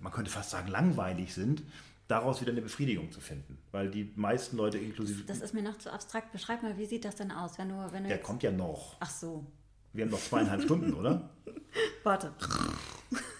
[0.00, 1.62] man könnte fast sagen, langweilig sind,
[2.08, 3.58] daraus wieder eine Befriedigung zu finden.
[3.72, 5.24] Weil die meisten Leute inklusive.
[5.24, 6.32] Das ist mir noch zu abstrakt.
[6.32, 8.96] Beschreib mal, wie sieht das denn aus, wenn du, wenn du der kommt ja noch.
[9.00, 9.46] Ach so,
[9.92, 11.30] Wir haben noch zweieinhalb Stunden, oder?
[12.02, 12.32] warte.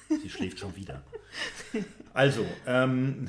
[0.09, 1.03] Sie schläft schon wieder.
[2.13, 3.29] Also, ähm,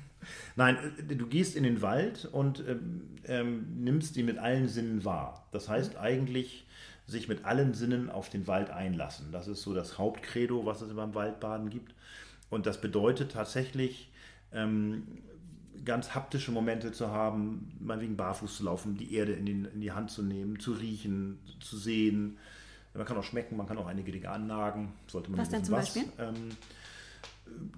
[0.56, 5.04] nein, äh, du gehst in den Wald und ähm, ähm, nimmst ihn mit allen Sinnen
[5.04, 5.48] wahr.
[5.52, 6.66] Das heißt eigentlich,
[7.06, 9.32] sich mit allen Sinnen auf den Wald einlassen.
[9.32, 11.94] Das ist so das Hauptcredo, was es beim Waldbaden gibt.
[12.50, 14.09] Und das bedeutet tatsächlich,
[14.52, 15.06] ähm,
[15.84, 19.92] ganz haptische Momente zu haben, meinetwegen barfuß zu laufen, die Erde in, den, in die
[19.92, 22.36] Hand zu nehmen, zu riechen, zu sehen.
[22.94, 24.92] Man kann auch schmecken, man kann auch einige Dinge annagen.
[25.06, 25.94] Sollte man Was denn zum was.
[25.94, 26.12] Beispiel?
[26.18, 26.50] Ähm,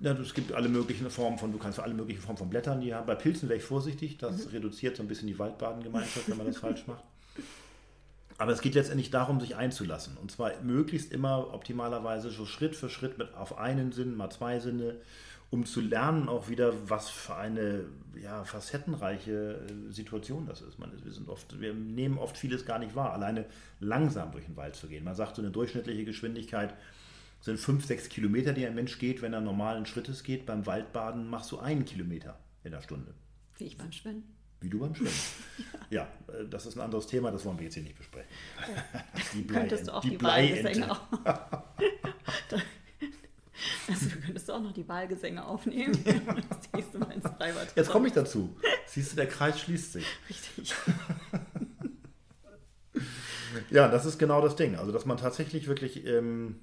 [0.00, 2.94] ja, es gibt alle möglichen Formen von, du kannst alle möglichen Formen von Blättern die
[2.94, 3.06] haben.
[3.06, 4.52] Bei Pilzen wäre ich vorsichtig, das Mhm.
[4.52, 7.04] reduziert so ein bisschen die Waldbadengemeinschaft, wenn man das falsch macht.
[8.38, 10.16] Aber es geht letztendlich darum, sich einzulassen.
[10.16, 14.58] Und zwar möglichst immer optimalerweise so Schritt für Schritt mit auf einen Sinn, mal zwei
[14.58, 14.96] Sinne,
[15.52, 17.84] um zu lernen auch wieder, was für eine
[18.20, 20.78] ja, facettenreiche äh, Situation das ist.
[20.78, 23.44] Man, wir, sind oft, wir nehmen oft vieles gar nicht wahr, alleine
[23.78, 25.04] langsam durch den Wald zu gehen.
[25.04, 26.74] Man sagt, so eine durchschnittliche Geschwindigkeit
[27.42, 30.46] sind fünf, sechs Kilometer, die ein Mensch geht, wenn er normalen Schrittes geht.
[30.46, 33.12] Beim Waldbaden machst du einen Kilometer in der Stunde.
[33.58, 34.24] Wie ich beim Schwimmen.
[34.62, 35.12] Wie du beim Schwimmen.
[35.90, 38.30] ja, äh, das ist ein anderes Thema, das wollen wir jetzt hier nicht besprechen.
[39.34, 40.64] Die Könntest du auch die, Bleiente.
[40.64, 40.98] Wahlgesänge auf...
[43.88, 45.92] also du könntest auch noch die Wahlgesänge aufnehmen.
[46.48, 47.68] Das nächste Mal ins Freibad.
[47.74, 48.56] Jetzt komme ich dazu.
[48.86, 50.06] Siehst du, der Kreis schließt sich.
[50.28, 50.74] Richtig.
[53.70, 54.76] Ja, das ist genau das Ding.
[54.76, 56.60] Also, dass man tatsächlich wirklich ähm,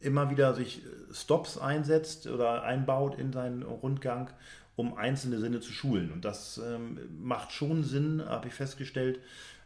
[0.00, 4.30] immer wieder sich äh, Stops einsetzt oder einbaut in seinen Rundgang,
[4.76, 6.12] um einzelne Sinne zu schulen.
[6.12, 9.20] Und das ähm, macht schon Sinn, habe ich festgestellt,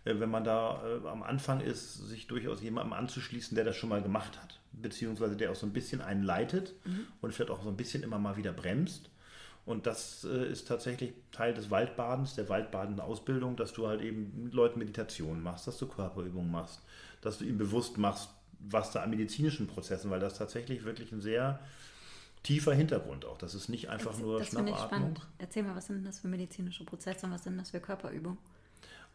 [0.05, 3.89] äh, wenn man da äh, am Anfang ist, sich durchaus jemandem anzuschließen, der das schon
[3.89, 4.58] mal gemacht hat.
[4.81, 6.75] Beziehungsweise der auch so ein bisschen einen leitet
[7.21, 9.11] und vielleicht auch so ein bisschen immer mal wieder bremst.
[9.69, 14.45] Und das äh, ist tatsächlich Teil des Waldbadens, der waldbadenden Ausbildung, dass du halt eben
[14.45, 16.81] mit Leuten Meditation machst, dass du Körperübungen machst,
[17.21, 21.21] dass du ihnen bewusst machst, was da an medizinischen Prozessen, weil das tatsächlich wirklich ein
[21.21, 21.61] sehr
[22.43, 23.37] tiefer Hintergrund auch.
[23.37, 25.19] Das ist nicht einfach nur das Schnappatmung.
[25.37, 28.39] Erzähl mal, was sind das für medizinische Prozesse und was sind das für Körperübungen?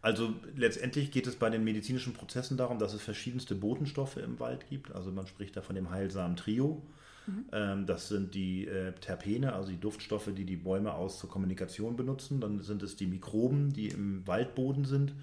[0.04, 4.68] Also letztendlich geht es bei den medizinischen Prozessen darum, dass es verschiedenste Botenstoffe im Wald
[4.70, 4.92] gibt.
[4.92, 6.84] Also man spricht da von dem heilsamen Trio.
[7.26, 7.46] Mhm.
[7.54, 11.96] Ähm, das sind die äh, Terpene, also die Duftstoffe, die die Bäume aus zur Kommunikation
[11.96, 12.42] benutzen.
[12.42, 15.14] Dann sind es die Mikroben, die im Waldboden sind.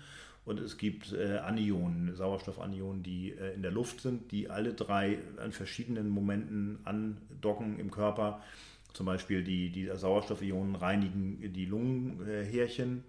[0.47, 5.19] Und es gibt äh, Anionen, Sauerstoffanionen, die äh, in der Luft sind, die alle drei
[5.37, 8.40] an verschiedenen Momenten andocken im Körper.
[8.95, 13.05] Zum Beispiel die, die Sauerstoffionen reinigen die Lungenhärchen.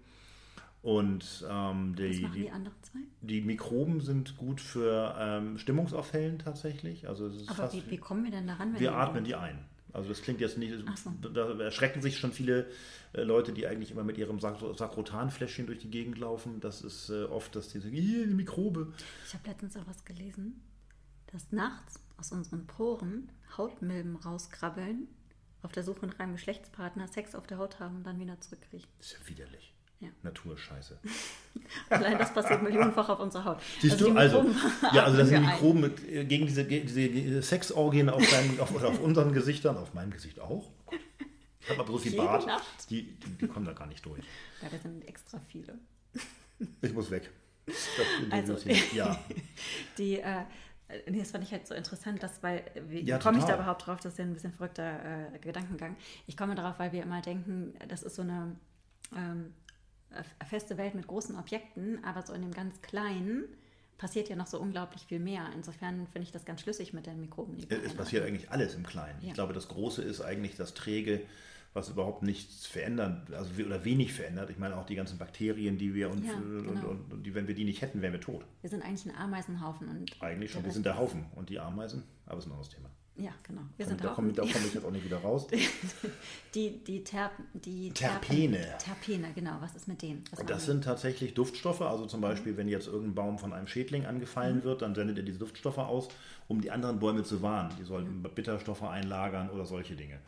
[0.82, 2.98] Und ähm, die, Was machen die, die anderen zwei?
[3.20, 7.08] Die Mikroben sind gut für ähm, Stimmungsaufhellen tatsächlich.
[7.08, 8.78] Also Aber wie, wie, kommen wir denn daran?
[8.78, 9.64] wir atmen die ein.
[9.92, 11.10] Also das klingt jetzt nicht, so.
[11.28, 12.66] da erschrecken sich schon viele
[13.12, 16.60] äh, Leute, die eigentlich immer mit ihrem Sakrotanfläschchen durch die Gegend laufen.
[16.60, 18.92] Das ist äh, oft, dass die sagen, hier, die Mikrobe.
[19.26, 20.62] Ich habe letztens auch was gelesen,
[21.26, 25.08] dass nachts aus unseren Poren Hautmilben rauskrabbeln,
[25.62, 28.88] auf der Suche nach einem Geschlechtspartner, Sex auf der Haut haben und dann wieder zurückkriechen.
[28.98, 29.74] Das ist ja widerlich.
[30.02, 30.08] Ja.
[30.24, 30.98] Naturscheiße.
[31.90, 33.62] Allein das passiert millionenfach auf unserer Haut.
[33.80, 34.44] Siehst also du, also,
[34.92, 38.98] ja, also das sind Mikroben mit, äh, gegen diese, diese Sexorgien auf, deinen, auf, auf
[38.98, 40.68] unseren Gesichtern, auf meinem Gesicht auch.
[41.60, 42.44] Ich habe aber so viel Bart,
[42.90, 44.24] die, die, die, kommen da gar nicht durch.
[44.60, 45.78] Ja, da sind extra viele.
[46.80, 47.30] Ich muss weg.
[48.30, 48.56] also,
[48.92, 49.16] ja.
[49.98, 50.42] die, äh,
[51.08, 53.86] nee, das fand ich halt so interessant, dass, weil, wie ja, komme ich da überhaupt
[53.86, 55.96] drauf, das ist ja ein bisschen verrückter äh, Gedankengang.
[56.26, 58.56] Ich komme darauf, weil wir immer denken, das ist so eine
[59.16, 59.54] ähm,
[60.46, 63.44] feste Welt mit großen Objekten, aber so in dem ganz Kleinen
[63.98, 65.46] passiert ja noch so unglaublich viel mehr.
[65.54, 67.56] Insofern finde ich das ganz schlüssig mit den Mikroben.
[67.68, 69.20] Es passiert eigentlich alles im Kleinen.
[69.20, 69.28] Ja.
[69.28, 71.20] Ich glaube, das Große ist eigentlich das Träge,
[71.72, 74.50] was überhaupt nichts verändert, also oder wenig verändert.
[74.50, 76.88] Ich meine auch die ganzen Bakterien, die wir uns, ja, genau.
[76.88, 78.44] und, und, die, wenn wir die nicht hätten, wären wir tot.
[78.60, 80.64] Wir sind eigentlich ein Ameisenhaufen und eigentlich schon.
[80.64, 82.90] Wir sind der Haufen und die Ameisen, aber das ist ein anderes Thema.
[83.16, 83.60] Ja, genau.
[83.76, 85.46] Wir sind da komme komm ich jetzt auch nicht wieder raus.
[86.54, 88.76] Die, die, Ter, die Terpene.
[88.78, 89.56] Terpene, genau.
[89.60, 90.24] Was ist mit denen?
[90.30, 91.82] Was das sind tatsächlich Duftstoffe.
[91.82, 92.56] Also zum Beispiel, mhm.
[92.56, 94.64] wenn jetzt irgendein Baum von einem Schädling angefallen mhm.
[94.64, 96.08] wird, dann sendet er diese Duftstoffe aus,
[96.48, 97.74] um die anderen Bäume zu warnen.
[97.78, 98.34] Die sollten mhm.
[98.34, 100.18] Bitterstoffe einlagern oder solche Dinge.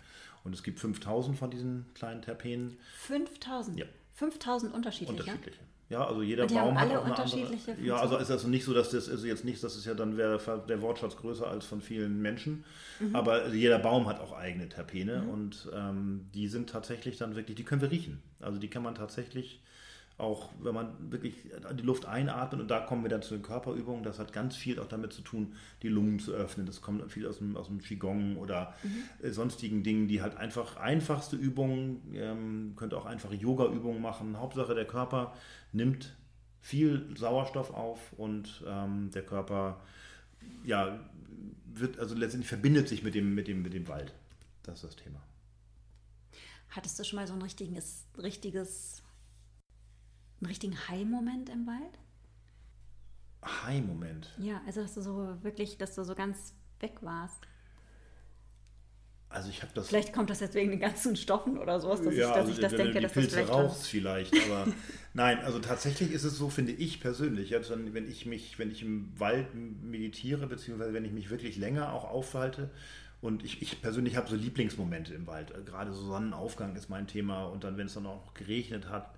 [0.44, 2.76] Und es gibt 5000 von diesen kleinen Terpenen.
[2.98, 3.78] 5000?
[3.78, 3.86] Ja.
[4.12, 5.22] 5000 unterschiedliche?
[5.22, 5.60] Unterschiedliche.
[5.90, 8.44] Ja, also jeder die Baum haben alle hat auch unterschiedliche andere, Ja, also ist das
[8.44, 11.46] nicht so, dass das also jetzt nicht, das ist ja dann wäre der Wortschatz größer
[11.46, 12.64] als von vielen Menschen.
[13.00, 13.14] Mhm.
[13.14, 15.28] Aber jeder Baum hat auch eigene Terpene mhm.
[15.28, 18.22] und ähm, die sind tatsächlich dann wirklich, die können wir riechen.
[18.40, 19.60] Also die kann man tatsächlich
[20.16, 21.34] auch wenn man wirklich
[21.76, 24.78] die Luft einatmet und da kommen wir dann zu den Körperübungen, das hat ganz viel
[24.78, 26.66] auch damit zu tun, die Lungen zu öffnen.
[26.66, 29.32] Das kommt viel aus dem, aus dem Qigong oder mhm.
[29.32, 34.38] sonstigen Dingen, die halt einfach einfachste Übungen, ähm, könnt auch einfache Yoga-Übungen machen.
[34.38, 35.34] Hauptsache der Körper
[35.72, 36.14] nimmt
[36.60, 39.80] viel Sauerstoff auf und ähm, der Körper
[40.64, 41.00] ja,
[41.74, 44.14] wird, also letztendlich verbindet sich mit dem, mit, dem, mit dem Wald.
[44.62, 45.20] Das ist das Thema.
[46.70, 49.03] Hattest du schon mal so ein richtiges, richtiges
[50.44, 51.98] einen richtigen High-Moment im Wald?
[53.44, 54.28] High-Moment?
[54.38, 57.42] Ja, also dass du so wirklich, dass du so ganz weg warst.
[59.28, 59.88] Also ich habe das.
[59.88, 62.52] Vielleicht kommt das jetzt wegen den ganzen Stoffen oder sowas, dass ja, ich, dass also
[62.52, 63.52] ich das denke, dass Pilze das vielleicht.
[63.52, 64.72] rauchst vielleicht, aber
[65.14, 68.82] nein, also tatsächlich ist es so, finde ich persönlich, also wenn ich mich, wenn ich
[68.82, 72.70] im Wald meditiere, beziehungsweise wenn ich mich wirklich länger auch aufhalte,
[73.24, 75.50] und ich, ich persönlich habe so Lieblingsmomente im Wald.
[75.64, 79.14] Gerade so Sonnenaufgang ist mein Thema und dann, wenn es dann auch geregnet hat,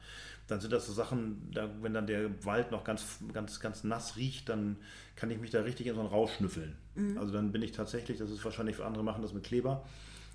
[0.47, 4.16] dann sind das so Sachen, da, wenn dann der Wald noch ganz, ganz, ganz nass
[4.16, 4.77] riecht, dann
[5.16, 6.77] kann ich mich da richtig in so einen Rausch schnüffeln.
[6.95, 7.19] Mhm.
[7.19, 9.85] Also dann bin ich tatsächlich, das ist wahrscheinlich für andere machen das mit Kleber,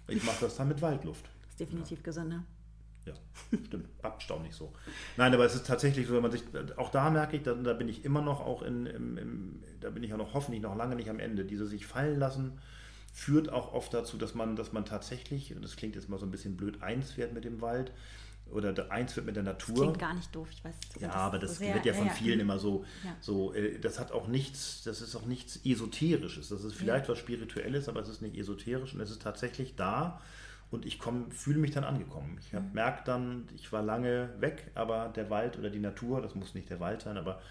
[0.10, 1.24] ich mache das dann mit Waldluft.
[1.24, 2.04] Das ist definitiv ja.
[2.04, 2.44] gesünder.
[3.06, 3.14] Ja,
[3.66, 3.88] stimmt.
[4.02, 4.74] Abstau nicht so.
[5.16, 6.44] Nein, aber es ist tatsächlich so, wenn man sich,
[6.76, 9.92] auch da merke ich, da, da bin ich immer noch auch in, im, im, da
[9.92, 11.46] bin ich ja noch hoffentlich noch lange nicht am Ende.
[11.46, 12.60] Diese sich fallen lassen
[13.12, 16.26] führt auch oft dazu, dass man, dass man tatsächlich, und das klingt jetzt mal so
[16.26, 17.92] ein bisschen blöd, eins wird mit dem Wald,
[18.52, 19.76] oder eins wird mit der Natur.
[19.76, 20.76] Das klingt gar nicht doof, ich weiß.
[21.00, 22.44] Ja, aber das so wird ja von ja, vielen ja.
[22.44, 23.16] immer so, ja.
[23.22, 26.50] so äh, das hat auch nichts, das ist auch nichts Esoterisches.
[26.50, 30.22] Das ist vielleicht was Spirituelles, aber es ist nicht esoterisch und es ist tatsächlich da
[30.70, 32.38] und ich fühle mich dann angekommen.
[32.42, 32.72] Ich mhm.
[32.74, 36.70] merke dann, ich war lange weg, aber der Wald oder die Natur, das muss nicht
[36.70, 37.42] der Wald sein, aber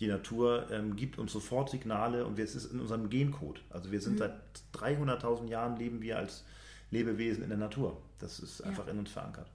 [0.00, 3.62] die Natur ähm, gibt uns sofort Signale und es ist in unserem Gencode.
[3.68, 4.18] Also wir sind mhm.
[4.18, 4.40] seit
[4.74, 6.44] 300.000 Jahren leben wir als
[6.90, 8.00] Lebewesen in der Natur.
[8.18, 9.50] Das ist einfach in uns verankert.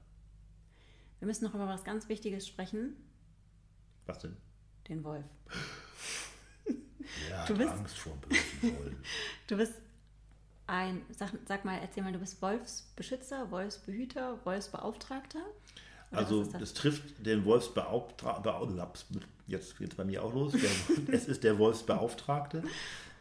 [1.20, 2.96] Wir müssen noch über was ganz Wichtiges sprechen.
[4.06, 4.38] Was denn?
[4.88, 5.26] Den Wolf.
[7.30, 8.94] Ja, du bist, Angst vor bösen Wolf.
[9.48, 9.74] Du bist
[10.68, 15.44] ein, sag, sag, mal, erzähl mal, du bist Wolfsbeschützer, Wolfsbehüter, Wolfsbeauftragter?
[16.12, 16.60] Also das?
[16.60, 16.74] das?
[16.74, 18.82] trifft den Wolfsbeauftragten,
[19.48, 20.70] jetzt geht es bei mir auch los, der,
[21.14, 22.64] es ist der Wolfsbeauftragte.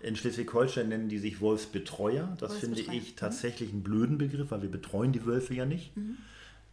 [0.01, 2.37] In Schleswig-Holstein nennen die sich Wolfsbetreuer.
[2.39, 5.97] Das finde ich tatsächlich einen blöden Begriff, weil wir betreuen die Wölfe ja nicht.
[5.97, 6.19] Mhm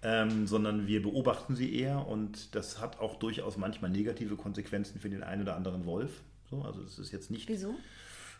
[0.04, 5.10] ähm, sondern wir beobachten sie eher und das hat auch durchaus manchmal negative Konsequenzen für
[5.10, 6.12] den einen oder anderen Wolf.
[6.50, 7.48] So, also das ist jetzt nicht.
[7.48, 7.76] Wieso?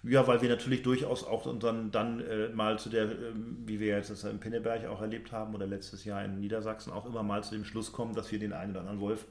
[0.04, 3.34] Ja, weil wir natürlich durchaus auch dann, dann äh, mal zu der, äh,
[3.66, 7.06] wie wir jetzt das im Pinneberg auch erlebt haben oder letztes Jahr in Niedersachsen auch
[7.06, 9.26] immer mal zu dem Schluss kommen, dass wir den einen oder anderen Wolf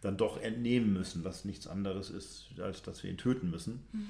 [0.00, 4.06] dann doch entnehmen müssen, was nichts anderes ist, als dass wir ihn töten müssen, mhm.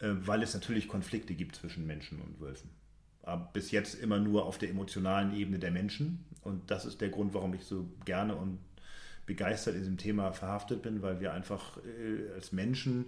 [0.00, 2.70] äh, weil es natürlich Konflikte gibt zwischen Menschen und Wölfen.
[3.22, 7.08] Aber bis jetzt immer nur auf der emotionalen Ebene der Menschen und das ist der
[7.08, 8.58] Grund, warum ich so gerne und
[9.26, 13.06] begeistert in diesem Thema verhaftet bin, weil wir einfach äh, als Menschen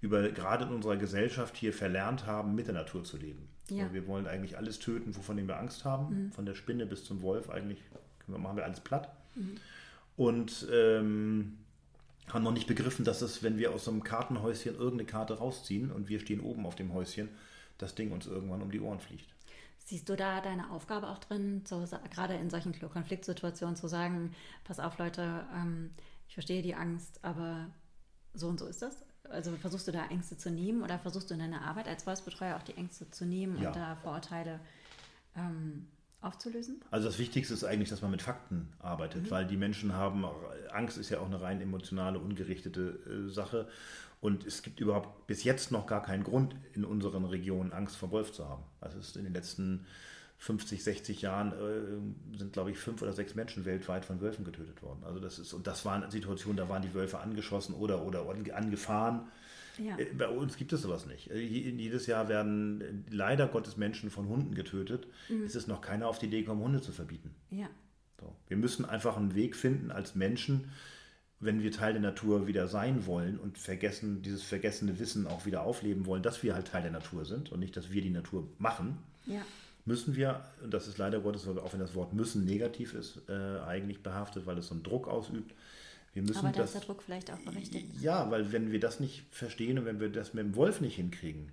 [0.00, 3.48] über gerade in unserer Gesellschaft hier verlernt haben, mit der Natur zu leben.
[3.70, 3.92] Ja.
[3.92, 6.32] Wir wollen eigentlich alles töten, wovon wir Angst haben, mhm.
[6.32, 7.50] von der Spinne bis zum Wolf.
[7.50, 7.82] Eigentlich
[8.26, 9.10] machen wir alles platt.
[9.34, 9.56] Mhm.
[10.16, 11.58] Und ähm,
[12.32, 15.90] haben noch nicht begriffen, dass es, wenn wir aus so einem Kartenhäuschen irgendeine Karte rausziehen
[15.90, 17.28] und wir stehen oben auf dem Häuschen,
[17.78, 19.26] das Ding uns irgendwann um die Ohren fliegt.
[19.78, 24.34] Siehst du da deine Aufgabe auch drin, so, gerade in solchen Konfliktsituationen zu sagen,
[24.64, 25.90] pass auf Leute, ähm,
[26.26, 27.70] ich verstehe die Angst, aber
[28.34, 29.02] so und so ist das?
[29.30, 32.56] Also versuchst du da Ängste zu nehmen oder versuchst du in deiner Arbeit als Wolfsbetreuer
[32.56, 33.68] auch die Ängste zu nehmen ja.
[33.68, 34.60] und da Vorurteile
[35.36, 35.86] ähm,
[36.20, 36.80] aufzulösen?
[36.90, 39.30] Also das Wichtigste ist eigentlich, dass man mit Fakten arbeitet, mhm.
[39.30, 40.24] weil die Menschen haben,
[40.70, 43.68] Angst ist ja auch eine rein emotionale, ungerichtete äh, Sache.
[44.20, 48.10] Und es gibt überhaupt bis jetzt noch gar keinen Grund in unseren Regionen Angst vor
[48.10, 48.64] Wolf zu haben.
[48.80, 49.86] Also es ist in den letzten
[50.38, 54.82] 50, 60 Jahren äh, sind, glaube ich, fünf oder sechs Menschen weltweit von Wölfen getötet
[54.82, 55.02] worden.
[55.04, 58.24] Also das ist, und das waren Situationen, da waren die Wölfe angeschossen oder, oder
[58.54, 59.26] angefahren.
[59.78, 59.98] Ja.
[59.98, 61.30] Äh, bei uns gibt es sowas nicht.
[61.30, 65.08] Äh, jedes Jahr werden äh, leider Gottes Menschen von Hunden getötet.
[65.28, 65.42] Mhm.
[65.42, 67.34] Es ist noch keiner auf die Idee gekommen, Hunde zu verbieten.
[67.50, 67.68] Ja.
[68.20, 68.32] So.
[68.46, 70.70] Wir müssen einfach einen Weg finden als Menschen,
[71.40, 75.62] wenn wir Teil der Natur wieder sein wollen und vergessen, dieses vergessene Wissen auch wieder
[75.62, 78.48] aufleben wollen, dass wir halt Teil der Natur sind und nicht, dass wir die Natur
[78.58, 78.98] machen.
[79.26, 79.42] Ja
[79.88, 83.60] müssen wir, und das ist leider Gottes, auch wenn das Wort müssen negativ ist, äh,
[83.66, 85.52] eigentlich behaftet, weil es so einen Druck ausübt.
[86.12, 88.00] Wir müssen Aber da ist der Druck vielleicht auch berechtigt.
[88.00, 90.96] Ja, weil wenn wir das nicht verstehen und wenn wir das mit dem Wolf nicht
[90.96, 91.52] hinkriegen,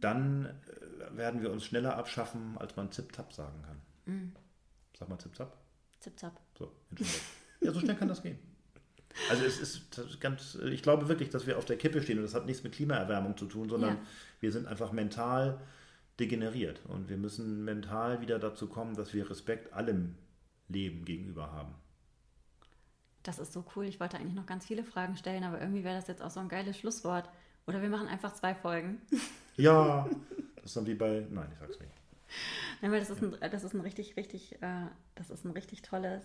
[0.00, 4.14] dann äh, werden wir uns schneller abschaffen, als man Zip-Zap sagen kann.
[4.14, 4.32] Mm.
[4.98, 5.56] Sag mal Zip-Zap.
[6.00, 6.40] Zip-Zap.
[6.58, 6.72] So,
[7.60, 8.38] ja, so schnell kann das gehen.
[9.30, 12.34] Also es ist ganz, ich glaube wirklich, dass wir auf der Kippe stehen und das
[12.34, 14.00] hat nichts mit Klimaerwärmung zu tun, sondern ja.
[14.40, 15.60] wir sind einfach mental
[16.18, 16.80] degeneriert.
[16.86, 20.16] Und wir müssen mental wieder dazu kommen, dass wir Respekt allem
[20.68, 21.74] Leben gegenüber haben.
[23.22, 23.84] Das ist so cool.
[23.86, 26.40] Ich wollte eigentlich noch ganz viele Fragen stellen, aber irgendwie wäre das jetzt auch so
[26.40, 27.28] ein geiles Schlusswort.
[27.66, 29.00] Oder wir machen einfach zwei Folgen.
[29.60, 30.08] Ja,
[30.54, 31.26] das ist dann wie bei.
[31.30, 31.90] Nein, ich sag's nicht.
[32.80, 35.82] Nein, weil das ist, ein, das ist ein richtig, richtig, äh, das ist ein richtig
[35.82, 36.22] tolles.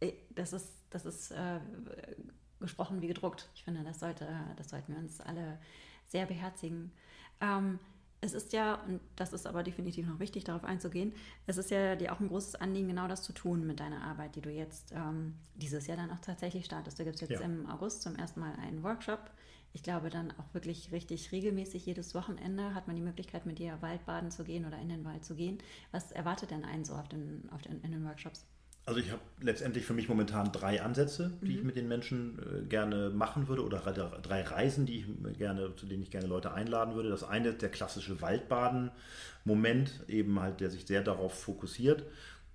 [0.00, 1.60] Äh, das ist, das ist äh,
[2.58, 3.48] gesprochen wie gedruckt.
[3.54, 5.60] Ich finde, das sollte, das sollten wir uns alle
[6.08, 6.90] sehr beherzigen.
[7.40, 7.78] Ähm,
[8.20, 11.12] es ist ja, und das ist aber definitiv noch wichtig, darauf einzugehen,
[11.46, 14.36] es ist ja dir auch ein großes Anliegen, genau das zu tun mit deiner Arbeit,
[14.36, 16.98] die du jetzt ähm, dieses Jahr dann auch tatsächlich startest.
[16.98, 17.40] Du gibst jetzt ja.
[17.40, 19.30] im August zum ersten Mal einen Workshop.
[19.72, 23.76] Ich glaube, dann auch wirklich richtig regelmäßig jedes Wochenende hat man die Möglichkeit, mit dir
[23.82, 25.58] Waldbaden zu gehen oder in den Wald zu gehen.
[25.92, 28.46] Was erwartet denn einen so auf den, auf den, in den Workshops?
[28.86, 31.58] Also ich habe letztendlich für mich momentan drei Ansätze, die mhm.
[31.58, 35.86] ich mit den Menschen äh, gerne machen würde oder drei Reisen, die ich gerne, zu
[35.86, 37.10] denen ich gerne Leute einladen würde.
[37.10, 42.04] Das eine ist der klassische Waldbaden-Moment, eben halt, der sich sehr darauf fokussiert.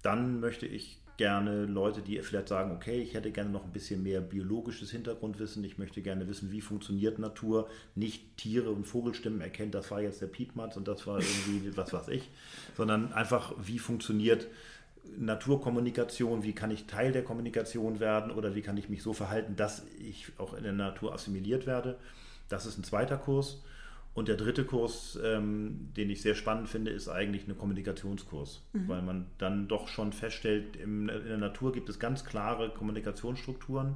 [0.02, 4.02] Dann möchte ich gerne Leute, die vielleicht sagen, okay, ich hätte gerne noch ein bisschen
[4.02, 9.76] mehr biologisches Hintergrundwissen, ich möchte gerne wissen, wie funktioniert Natur, nicht Tiere und Vogelstimmen erkennt,
[9.76, 12.30] das war jetzt der Piepmatz und das war irgendwie was weiß ich,
[12.76, 14.48] sondern einfach, wie funktioniert
[15.17, 19.55] Naturkommunikation, wie kann ich Teil der Kommunikation werden oder wie kann ich mich so verhalten,
[19.55, 21.97] dass ich auch in der Natur assimiliert werde.
[22.49, 23.61] Das ist ein zweiter Kurs.
[24.13, 28.87] Und der dritte Kurs, ähm, den ich sehr spannend finde, ist eigentlich ein Kommunikationskurs, mhm.
[28.89, 33.95] weil man dann doch schon feststellt, im, in der Natur gibt es ganz klare Kommunikationsstrukturen,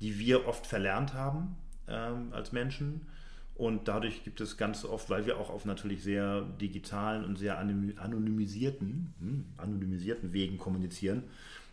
[0.00, 1.56] die wir oft verlernt haben
[1.88, 3.08] ähm, als Menschen
[3.54, 7.58] und dadurch gibt es ganz oft, weil wir auch auf natürlich sehr digitalen und sehr
[7.58, 11.24] anonymisierten, hm, anonymisierten Wegen kommunizieren,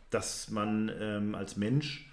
[0.09, 2.09] dass man ähm, als Mensch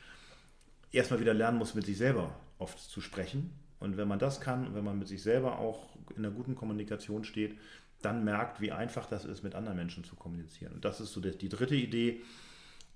[0.92, 3.50] erstmal wieder lernen muss, mit sich selber oft zu sprechen.
[3.78, 7.24] Und wenn man das kann, wenn man mit sich selber auch in einer guten Kommunikation
[7.24, 7.56] steht,
[8.02, 10.74] dann merkt, wie einfach das ist, mit anderen Menschen zu kommunizieren.
[10.74, 12.22] Und das ist so die, die dritte Idee.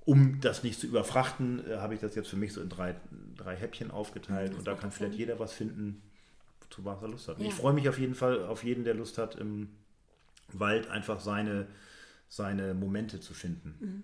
[0.06, 2.94] Um das nicht zu überfrachten, äh, habe ich das jetzt für mich so in drei,
[3.36, 4.54] drei Häppchen aufgeteilt.
[4.54, 6.00] und da kann vielleicht jeder was finden,
[6.70, 7.38] zu was er Lust hat.
[7.38, 7.46] Ja.
[7.46, 9.68] Ich freue mich auf jeden Fall auf jeden, der Lust hat, im
[10.52, 11.66] Wald einfach seine,
[12.28, 13.74] seine Momente zu finden.
[13.80, 14.02] Mhm.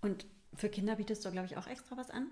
[0.00, 2.26] Und für Kinder bietest du, glaube ich, auch extra was an?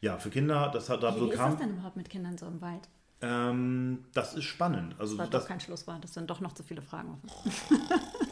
[0.00, 1.52] Ja, für Kinder, das hat da Wie so ist kam.
[1.52, 2.88] das denn überhaupt mit Kindern so im Wald?
[3.20, 4.96] Ähm, das ist spannend.
[4.98, 7.52] Also das war das doch kein Schlusswort, das sind doch noch zu viele Fragen offen.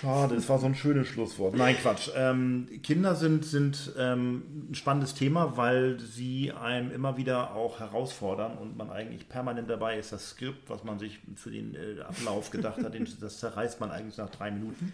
[0.00, 1.56] Schade, es war so ein schönes Schlusswort.
[1.56, 2.10] Nein, Quatsch.
[2.14, 8.56] Ähm, Kinder sind, sind ähm, ein spannendes Thema, weil sie einem immer wieder auch herausfordern
[8.58, 10.12] und man eigentlich permanent dabei ist.
[10.12, 14.18] Das Skript, was man sich für den äh, Ablauf gedacht hat, das zerreißt man eigentlich
[14.18, 14.92] nach drei Minuten.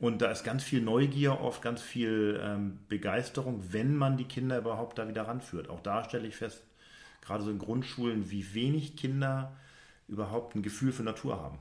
[0.00, 4.58] Und da ist ganz viel Neugier, oft ganz viel ähm, Begeisterung, wenn man die Kinder
[4.58, 5.68] überhaupt da wieder ranführt.
[5.68, 6.62] Auch da stelle ich fest,
[7.20, 9.56] gerade so in Grundschulen, wie wenig Kinder
[10.08, 11.58] überhaupt ein Gefühl für Natur haben.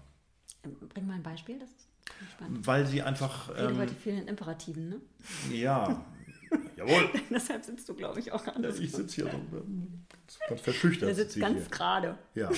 [0.90, 1.91] Bring mal ein Beispiel, das ist
[2.34, 2.68] spannend.
[2.68, 3.49] Weil sie einfach.
[3.49, 5.02] Ich rede ähm, in Imperativen, ne?
[5.52, 6.06] Ja.
[6.76, 7.10] Jawohl.
[7.30, 8.78] Deshalb sitzt du, glaube ich, auch anders.
[8.78, 11.10] Ja, ich sitze hier so ganz verschüchtert.
[11.10, 12.18] Der sitzt ganz gerade.
[12.36, 12.49] Ja.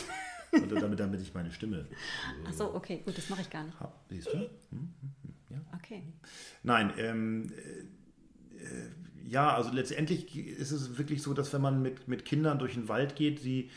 [0.51, 1.87] Und damit, damit ich meine Stimme.
[2.47, 3.79] Ach so, okay, gut, das mache ich gar nicht.
[3.79, 4.33] Ha, siehst du?
[4.33, 5.57] Hm, hm, hm, ja.
[5.75, 6.03] Okay.
[6.61, 7.51] Nein, ähm,
[8.57, 12.75] äh, ja, also letztendlich ist es wirklich so, dass wenn man mit, mit Kindern durch
[12.75, 13.71] den Wald geht, sie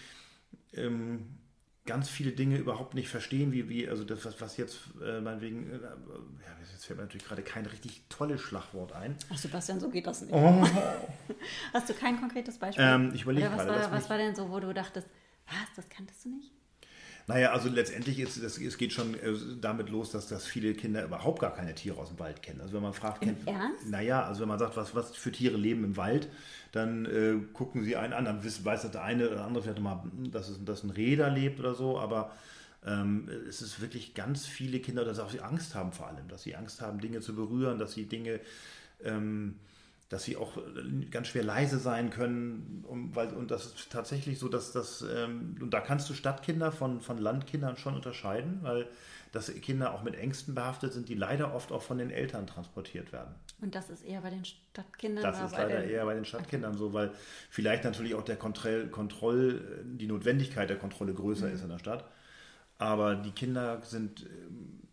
[0.75, 1.39] ähm,
[1.87, 5.71] ganz viele Dinge überhaupt nicht verstehen, wie, wie also das, was, was jetzt äh, meinetwegen,
[5.71, 9.17] äh, ja, jetzt fällt mir natürlich gerade kein richtig tolles Schlagwort ein.
[9.33, 10.33] Ach Sebastian, so geht das nicht.
[10.33, 10.67] Oh.
[11.73, 12.85] Hast du kein konkretes Beispiel?
[12.85, 13.81] Ähm, ich überlege was, gerade.
[13.81, 15.09] War, was war denn so, wo du dachtest,
[15.47, 16.53] was, das kanntest du nicht?
[17.29, 21.05] Naja, also letztendlich ist es, es geht schon äh, damit los, dass, dass viele Kinder
[21.05, 22.61] überhaupt gar keine Tiere aus dem Wald kennen.
[22.61, 23.45] Also wenn man fragt, kennt,
[23.89, 26.29] naja, also wenn man sagt, was, was für Tiere leben im Wald,
[26.71, 30.31] dann äh, gucken sie einen an, dann weiß der eine oder andere vielleicht mal, hm,
[30.31, 32.31] dass, es, dass ein Reh da lebt oder so, aber
[32.87, 36.45] ähm, es ist wirklich ganz viele Kinder, dass auch sie Angst haben vor allem, dass
[36.45, 38.41] sie Angst haben, Dinge zu berühren, dass sie Dinge...
[39.03, 39.57] Ähm,
[40.09, 42.85] dass sie auch äh, ganz schwer leise sein können.
[42.87, 46.73] Um, weil, und das ist tatsächlich so, dass das, ähm, und da kannst du Stadtkinder
[46.73, 48.89] von, von Landkindern schon unterscheiden, weil
[49.33, 53.13] dass Kinder auch mit Ängsten behaftet sind, die leider oft auch von den Eltern transportiert
[53.13, 53.35] werden.
[53.61, 55.23] Und das ist eher bei den Stadtkindern?
[55.23, 55.91] Das ist leider den...
[55.91, 56.79] eher bei den Stadtkindern okay.
[56.79, 57.11] so, weil
[57.51, 61.55] vielleicht natürlich auch der Kontroll, Kontroll die Notwendigkeit der Kontrolle größer mhm.
[61.55, 62.05] ist in der Stadt.
[62.79, 64.86] Aber die Kinder sind ähm,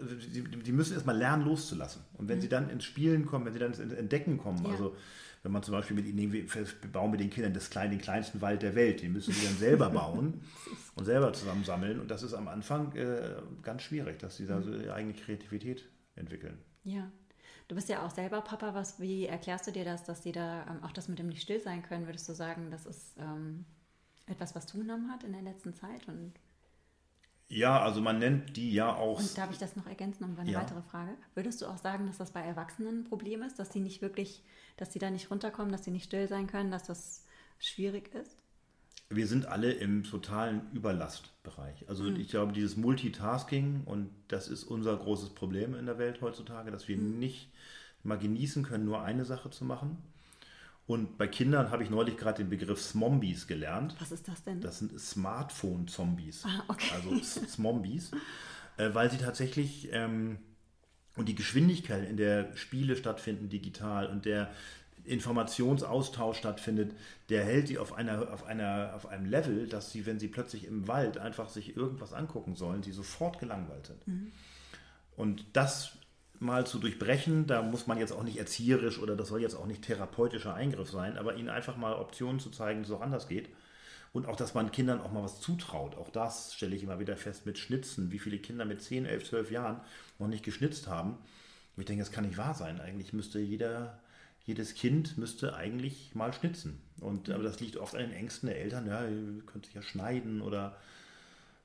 [0.00, 2.02] die, die müssen erstmal lernen loszulassen.
[2.14, 2.42] Und wenn mhm.
[2.42, 4.70] sie dann ins Spielen kommen, wenn sie dann ins Entdecken kommen, ja.
[4.70, 4.96] also
[5.42, 6.46] wenn man zum Beispiel mit ihnen, wir
[6.92, 9.56] bauen mit den Kindern das klein, den kleinsten Wald der Welt, den müssen sie dann
[9.56, 10.42] selber bauen
[10.96, 12.00] und selber zusammensammeln.
[12.00, 15.88] Und das ist am Anfang äh, ganz schwierig, dass sie da so ihre eigene Kreativität
[16.16, 16.58] entwickeln.
[16.84, 17.10] Ja.
[17.68, 18.74] Du bist ja auch selber Papa.
[18.74, 21.42] Was, wie erklärst du dir das, dass sie da ähm, auch das mit dem nicht
[21.42, 22.06] still sein können?
[22.06, 23.66] Würdest du sagen, das ist ähm,
[24.26, 26.08] etwas, was zugenommen hat in der letzten Zeit?
[26.08, 26.32] Und
[27.48, 29.18] ja, also man nennt die ja auch.
[29.18, 30.60] Und darf ich das noch ergänzen um eine ja.
[30.60, 31.12] weitere Frage?
[31.34, 34.42] Würdest du auch sagen, dass das bei Erwachsenen ein Problem ist, dass sie nicht wirklich,
[34.76, 37.24] dass sie da nicht runterkommen, dass sie nicht still sein können, dass das
[37.58, 38.36] schwierig ist?
[39.08, 41.88] Wir sind alle im totalen Überlastbereich.
[41.88, 42.16] Also mhm.
[42.16, 46.86] ich glaube, dieses Multitasking, und das ist unser großes Problem in der Welt heutzutage, dass
[46.86, 47.18] wir mhm.
[47.18, 47.50] nicht
[48.02, 49.96] mal genießen können, nur eine Sache zu machen.
[50.88, 53.94] Und bei Kindern habe ich neulich gerade den Begriff Smombies gelernt.
[54.00, 54.62] Was ist das denn?
[54.62, 56.46] Das sind Smartphone-Zombies.
[56.46, 56.94] Ah, okay.
[56.94, 58.10] Also Smombies.
[58.78, 60.38] äh, weil sie tatsächlich ähm,
[61.14, 64.50] und die Geschwindigkeit, in der Spiele stattfinden digital und der
[65.04, 66.92] Informationsaustausch stattfindet,
[67.28, 70.64] der hält sie auf, einer, auf, einer, auf einem Level, dass sie, wenn sie plötzlich
[70.64, 74.06] im Wald einfach sich irgendwas angucken sollen, sie sofort gelangweilt sind.
[74.06, 74.32] Mhm.
[75.16, 75.97] Und das
[76.40, 77.46] mal zu durchbrechen.
[77.46, 80.90] Da muss man jetzt auch nicht erzieherisch oder das soll jetzt auch nicht therapeutischer Eingriff
[80.90, 83.48] sein, aber ihnen einfach mal Optionen zu zeigen, dass es auch anders geht.
[84.12, 85.96] Und auch, dass man Kindern auch mal was zutraut.
[85.96, 88.10] Auch das stelle ich immer wieder fest mit Schnitzen.
[88.10, 89.80] Wie viele Kinder mit 10, 11, 12 Jahren
[90.18, 91.10] noch nicht geschnitzt haben.
[91.76, 92.80] Und ich denke, das kann nicht wahr sein.
[92.80, 94.00] Eigentlich müsste jeder,
[94.46, 96.80] jedes Kind müsste eigentlich mal schnitzen.
[97.00, 98.86] Und, aber das liegt oft an den Ängsten der Eltern.
[98.86, 100.76] Ja, ihr könnt sich ja schneiden oder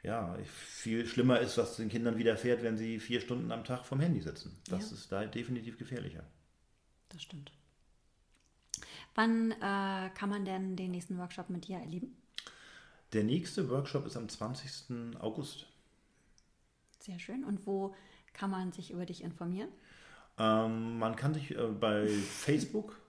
[0.04, 4.02] ja, viel schlimmer ist, was den Kindern widerfährt, wenn sie vier Stunden am Tag vom
[4.02, 4.62] Handy sitzen.
[4.70, 4.98] Das ja.
[4.98, 6.24] ist da definitiv gefährlicher.
[7.10, 7.52] Das stimmt.
[9.16, 12.18] Wann äh, kann man denn den nächsten Workshop mit dir erleben?
[13.14, 15.20] Der nächste Workshop ist am 20.
[15.20, 15.68] August.
[17.00, 17.46] Sehr schön.
[17.46, 17.96] Und wo
[18.34, 19.70] kann man sich über dich informieren?
[20.38, 23.00] Ähm, man kann sich äh, bei Facebook,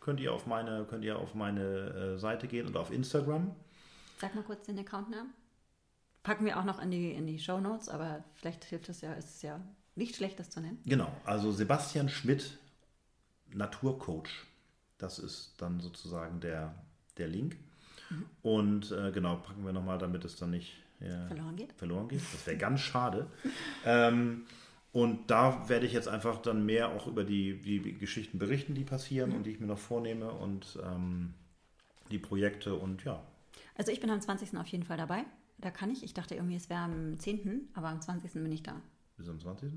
[0.00, 3.54] könnt ihr auf meine, könnt ihr auf meine äh, Seite gehen und auf Instagram.
[4.18, 5.32] Sag mal kurz den Accountnamen.
[6.24, 9.12] Packen wir auch noch in die, in die Show Notes, aber vielleicht hilft es ja,
[9.12, 9.60] ist es ja
[9.94, 10.80] nicht schlecht, das zu nennen.
[10.86, 12.58] Genau, also Sebastian Schmidt,
[13.52, 14.46] Naturcoach.
[14.96, 16.74] Das ist dann sozusagen der,
[17.18, 17.58] der Link.
[18.08, 18.26] Mhm.
[18.42, 21.72] Und äh, genau, packen wir nochmal, damit es dann nicht ja, verloren geht.
[21.74, 22.22] Verloren geht.
[22.32, 23.26] Das wäre ganz schade.
[23.84, 24.46] ähm,
[24.92, 28.84] und da werde ich jetzt einfach dann mehr auch über die, die Geschichten berichten, die
[28.84, 29.36] passieren mhm.
[29.36, 31.34] und die ich mir noch vornehme und ähm,
[32.10, 33.22] die Projekte und ja.
[33.76, 34.56] Also ich bin am 20.
[34.56, 35.24] auf jeden Fall dabei.
[35.58, 36.02] Da kann ich.
[36.02, 38.32] Ich dachte irgendwie, es wäre am 10., aber am 20.
[38.32, 38.80] bin ich da.
[39.16, 39.72] Bis am 20.?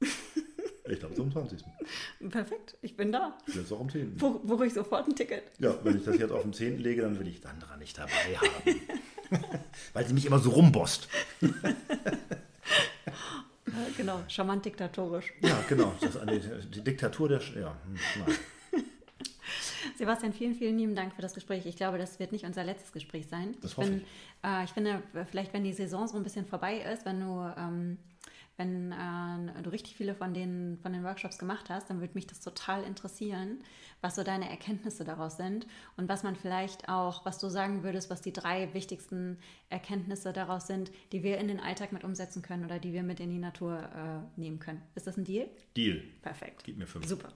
[0.88, 1.64] Ich glaube, zum 20.
[2.30, 3.36] Perfekt, ich bin da.
[3.52, 4.16] Jetzt auch am 10.
[4.16, 5.42] Buch, buche ich sofort ein Ticket.
[5.58, 6.78] Ja, wenn ich das jetzt auf den 10.
[6.78, 8.80] lege, dann will ich Sandra nicht dabei haben.
[9.92, 11.08] Weil sie mich immer so rumbost.
[13.96, 15.32] genau, charmant diktatorisch.
[15.40, 15.92] Ja, genau.
[16.00, 17.40] Das ist eine, die Diktatur der.
[17.40, 18.36] Ja, hm, nein.
[19.96, 21.66] Sebastian, vielen, vielen lieben Dank für das Gespräch.
[21.66, 23.56] Ich glaube, das wird nicht unser letztes Gespräch sein.
[23.62, 24.04] Das ich, hoffe bin,
[24.44, 27.98] äh, ich finde, vielleicht, wenn die Saison so ein bisschen vorbei ist, wenn du, ähm,
[28.58, 32.26] wenn äh, du richtig viele von den, von den Workshops gemacht hast, dann würde mich
[32.26, 33.58] das total interessieren,
[34.00, 35.66] was so deine Erkenntnisse daraus sind
[35.96, 39.38] und was man vielleicht auch, was du sagen würdest, was die drei wichtigsten
[39.68, 43.20] Erkenntnisse daraus sind, die wir in den Alltag mit umsetzen können oder die wir mit
[43.20, 44.82] in die Natur äh, nehmen können.
[44.94, 45.48] Ist das ein Deal?
[45.76, 46.02] Deal.
[46.22, 46.64] Perfekt.
[46.64, 47.06] Gib mir fünf.
[47.06, 47.32] Super.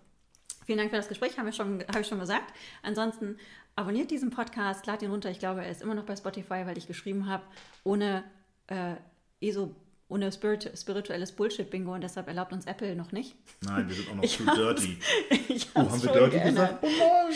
[0.66, 2.52] Vielen Dank für das Gespräch, habe ich, schon, habe ich schon gesagt.
[2.82, 3.36] Ansonsten
[3.76, 5.30] abonniert diesen Podcast, lad ihn runter.
[5.30, 7.42] Ich glaube, er ist immer noch bei Spotify, weil ich geschrieben habe,
[7.82, 8.24] ohne
[8.68, 8.94] äh,
[9.40, 9.74] ESO,
[10.08, 13.36] ohne Spirit, spirituelles Bullshit-Bingo und deshalb erlaubt uns Apple noch nicht.
[13.62, 14.98] Nein, wir sind auch noch Ich zu dirty.
[15.48, 16.80] Ich Oh, haben wir dirty geändert.
[16.82, 16.84] gesagt?
[16.84, 17.34] Oh nein!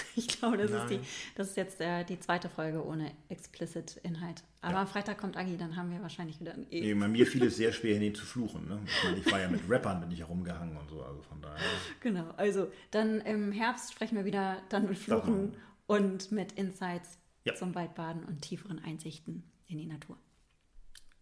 [0.16, 1.00] Ich glaube, das ist, die,
[1.34, 4.42] das ist jetzt äh, die zweite Folge ohne Explicit-Inhalt.
[4.60, 4.80] Aber Ja.
[4.82, 6.80] am Freitag kommt Agi, dann haben wir wahrscheinlich wieder ein E.
[6.80, 8.66] Nee, bei mir fiel es sehr schwer, ihn zu fluchen.
[8.68, 8.80] Ne?
[8.86, 11.02] Ich, meine, ich war ja mit Rappern, bin ich herumgehangen und so.
[11.02, 11.58] Also von daher.
[12.00, 15.54] Genau, also dann im Herbst sprechen wir wieder dann mit Fluchen
[15.86, 17.54] und mit Insights Ja.
[17.54, 20.16] zum Waldbaden und tieferen Einsichten in die Natur.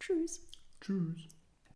[0.01, 0.47] Tschüss.
[0.81, 1.29] Tschüss.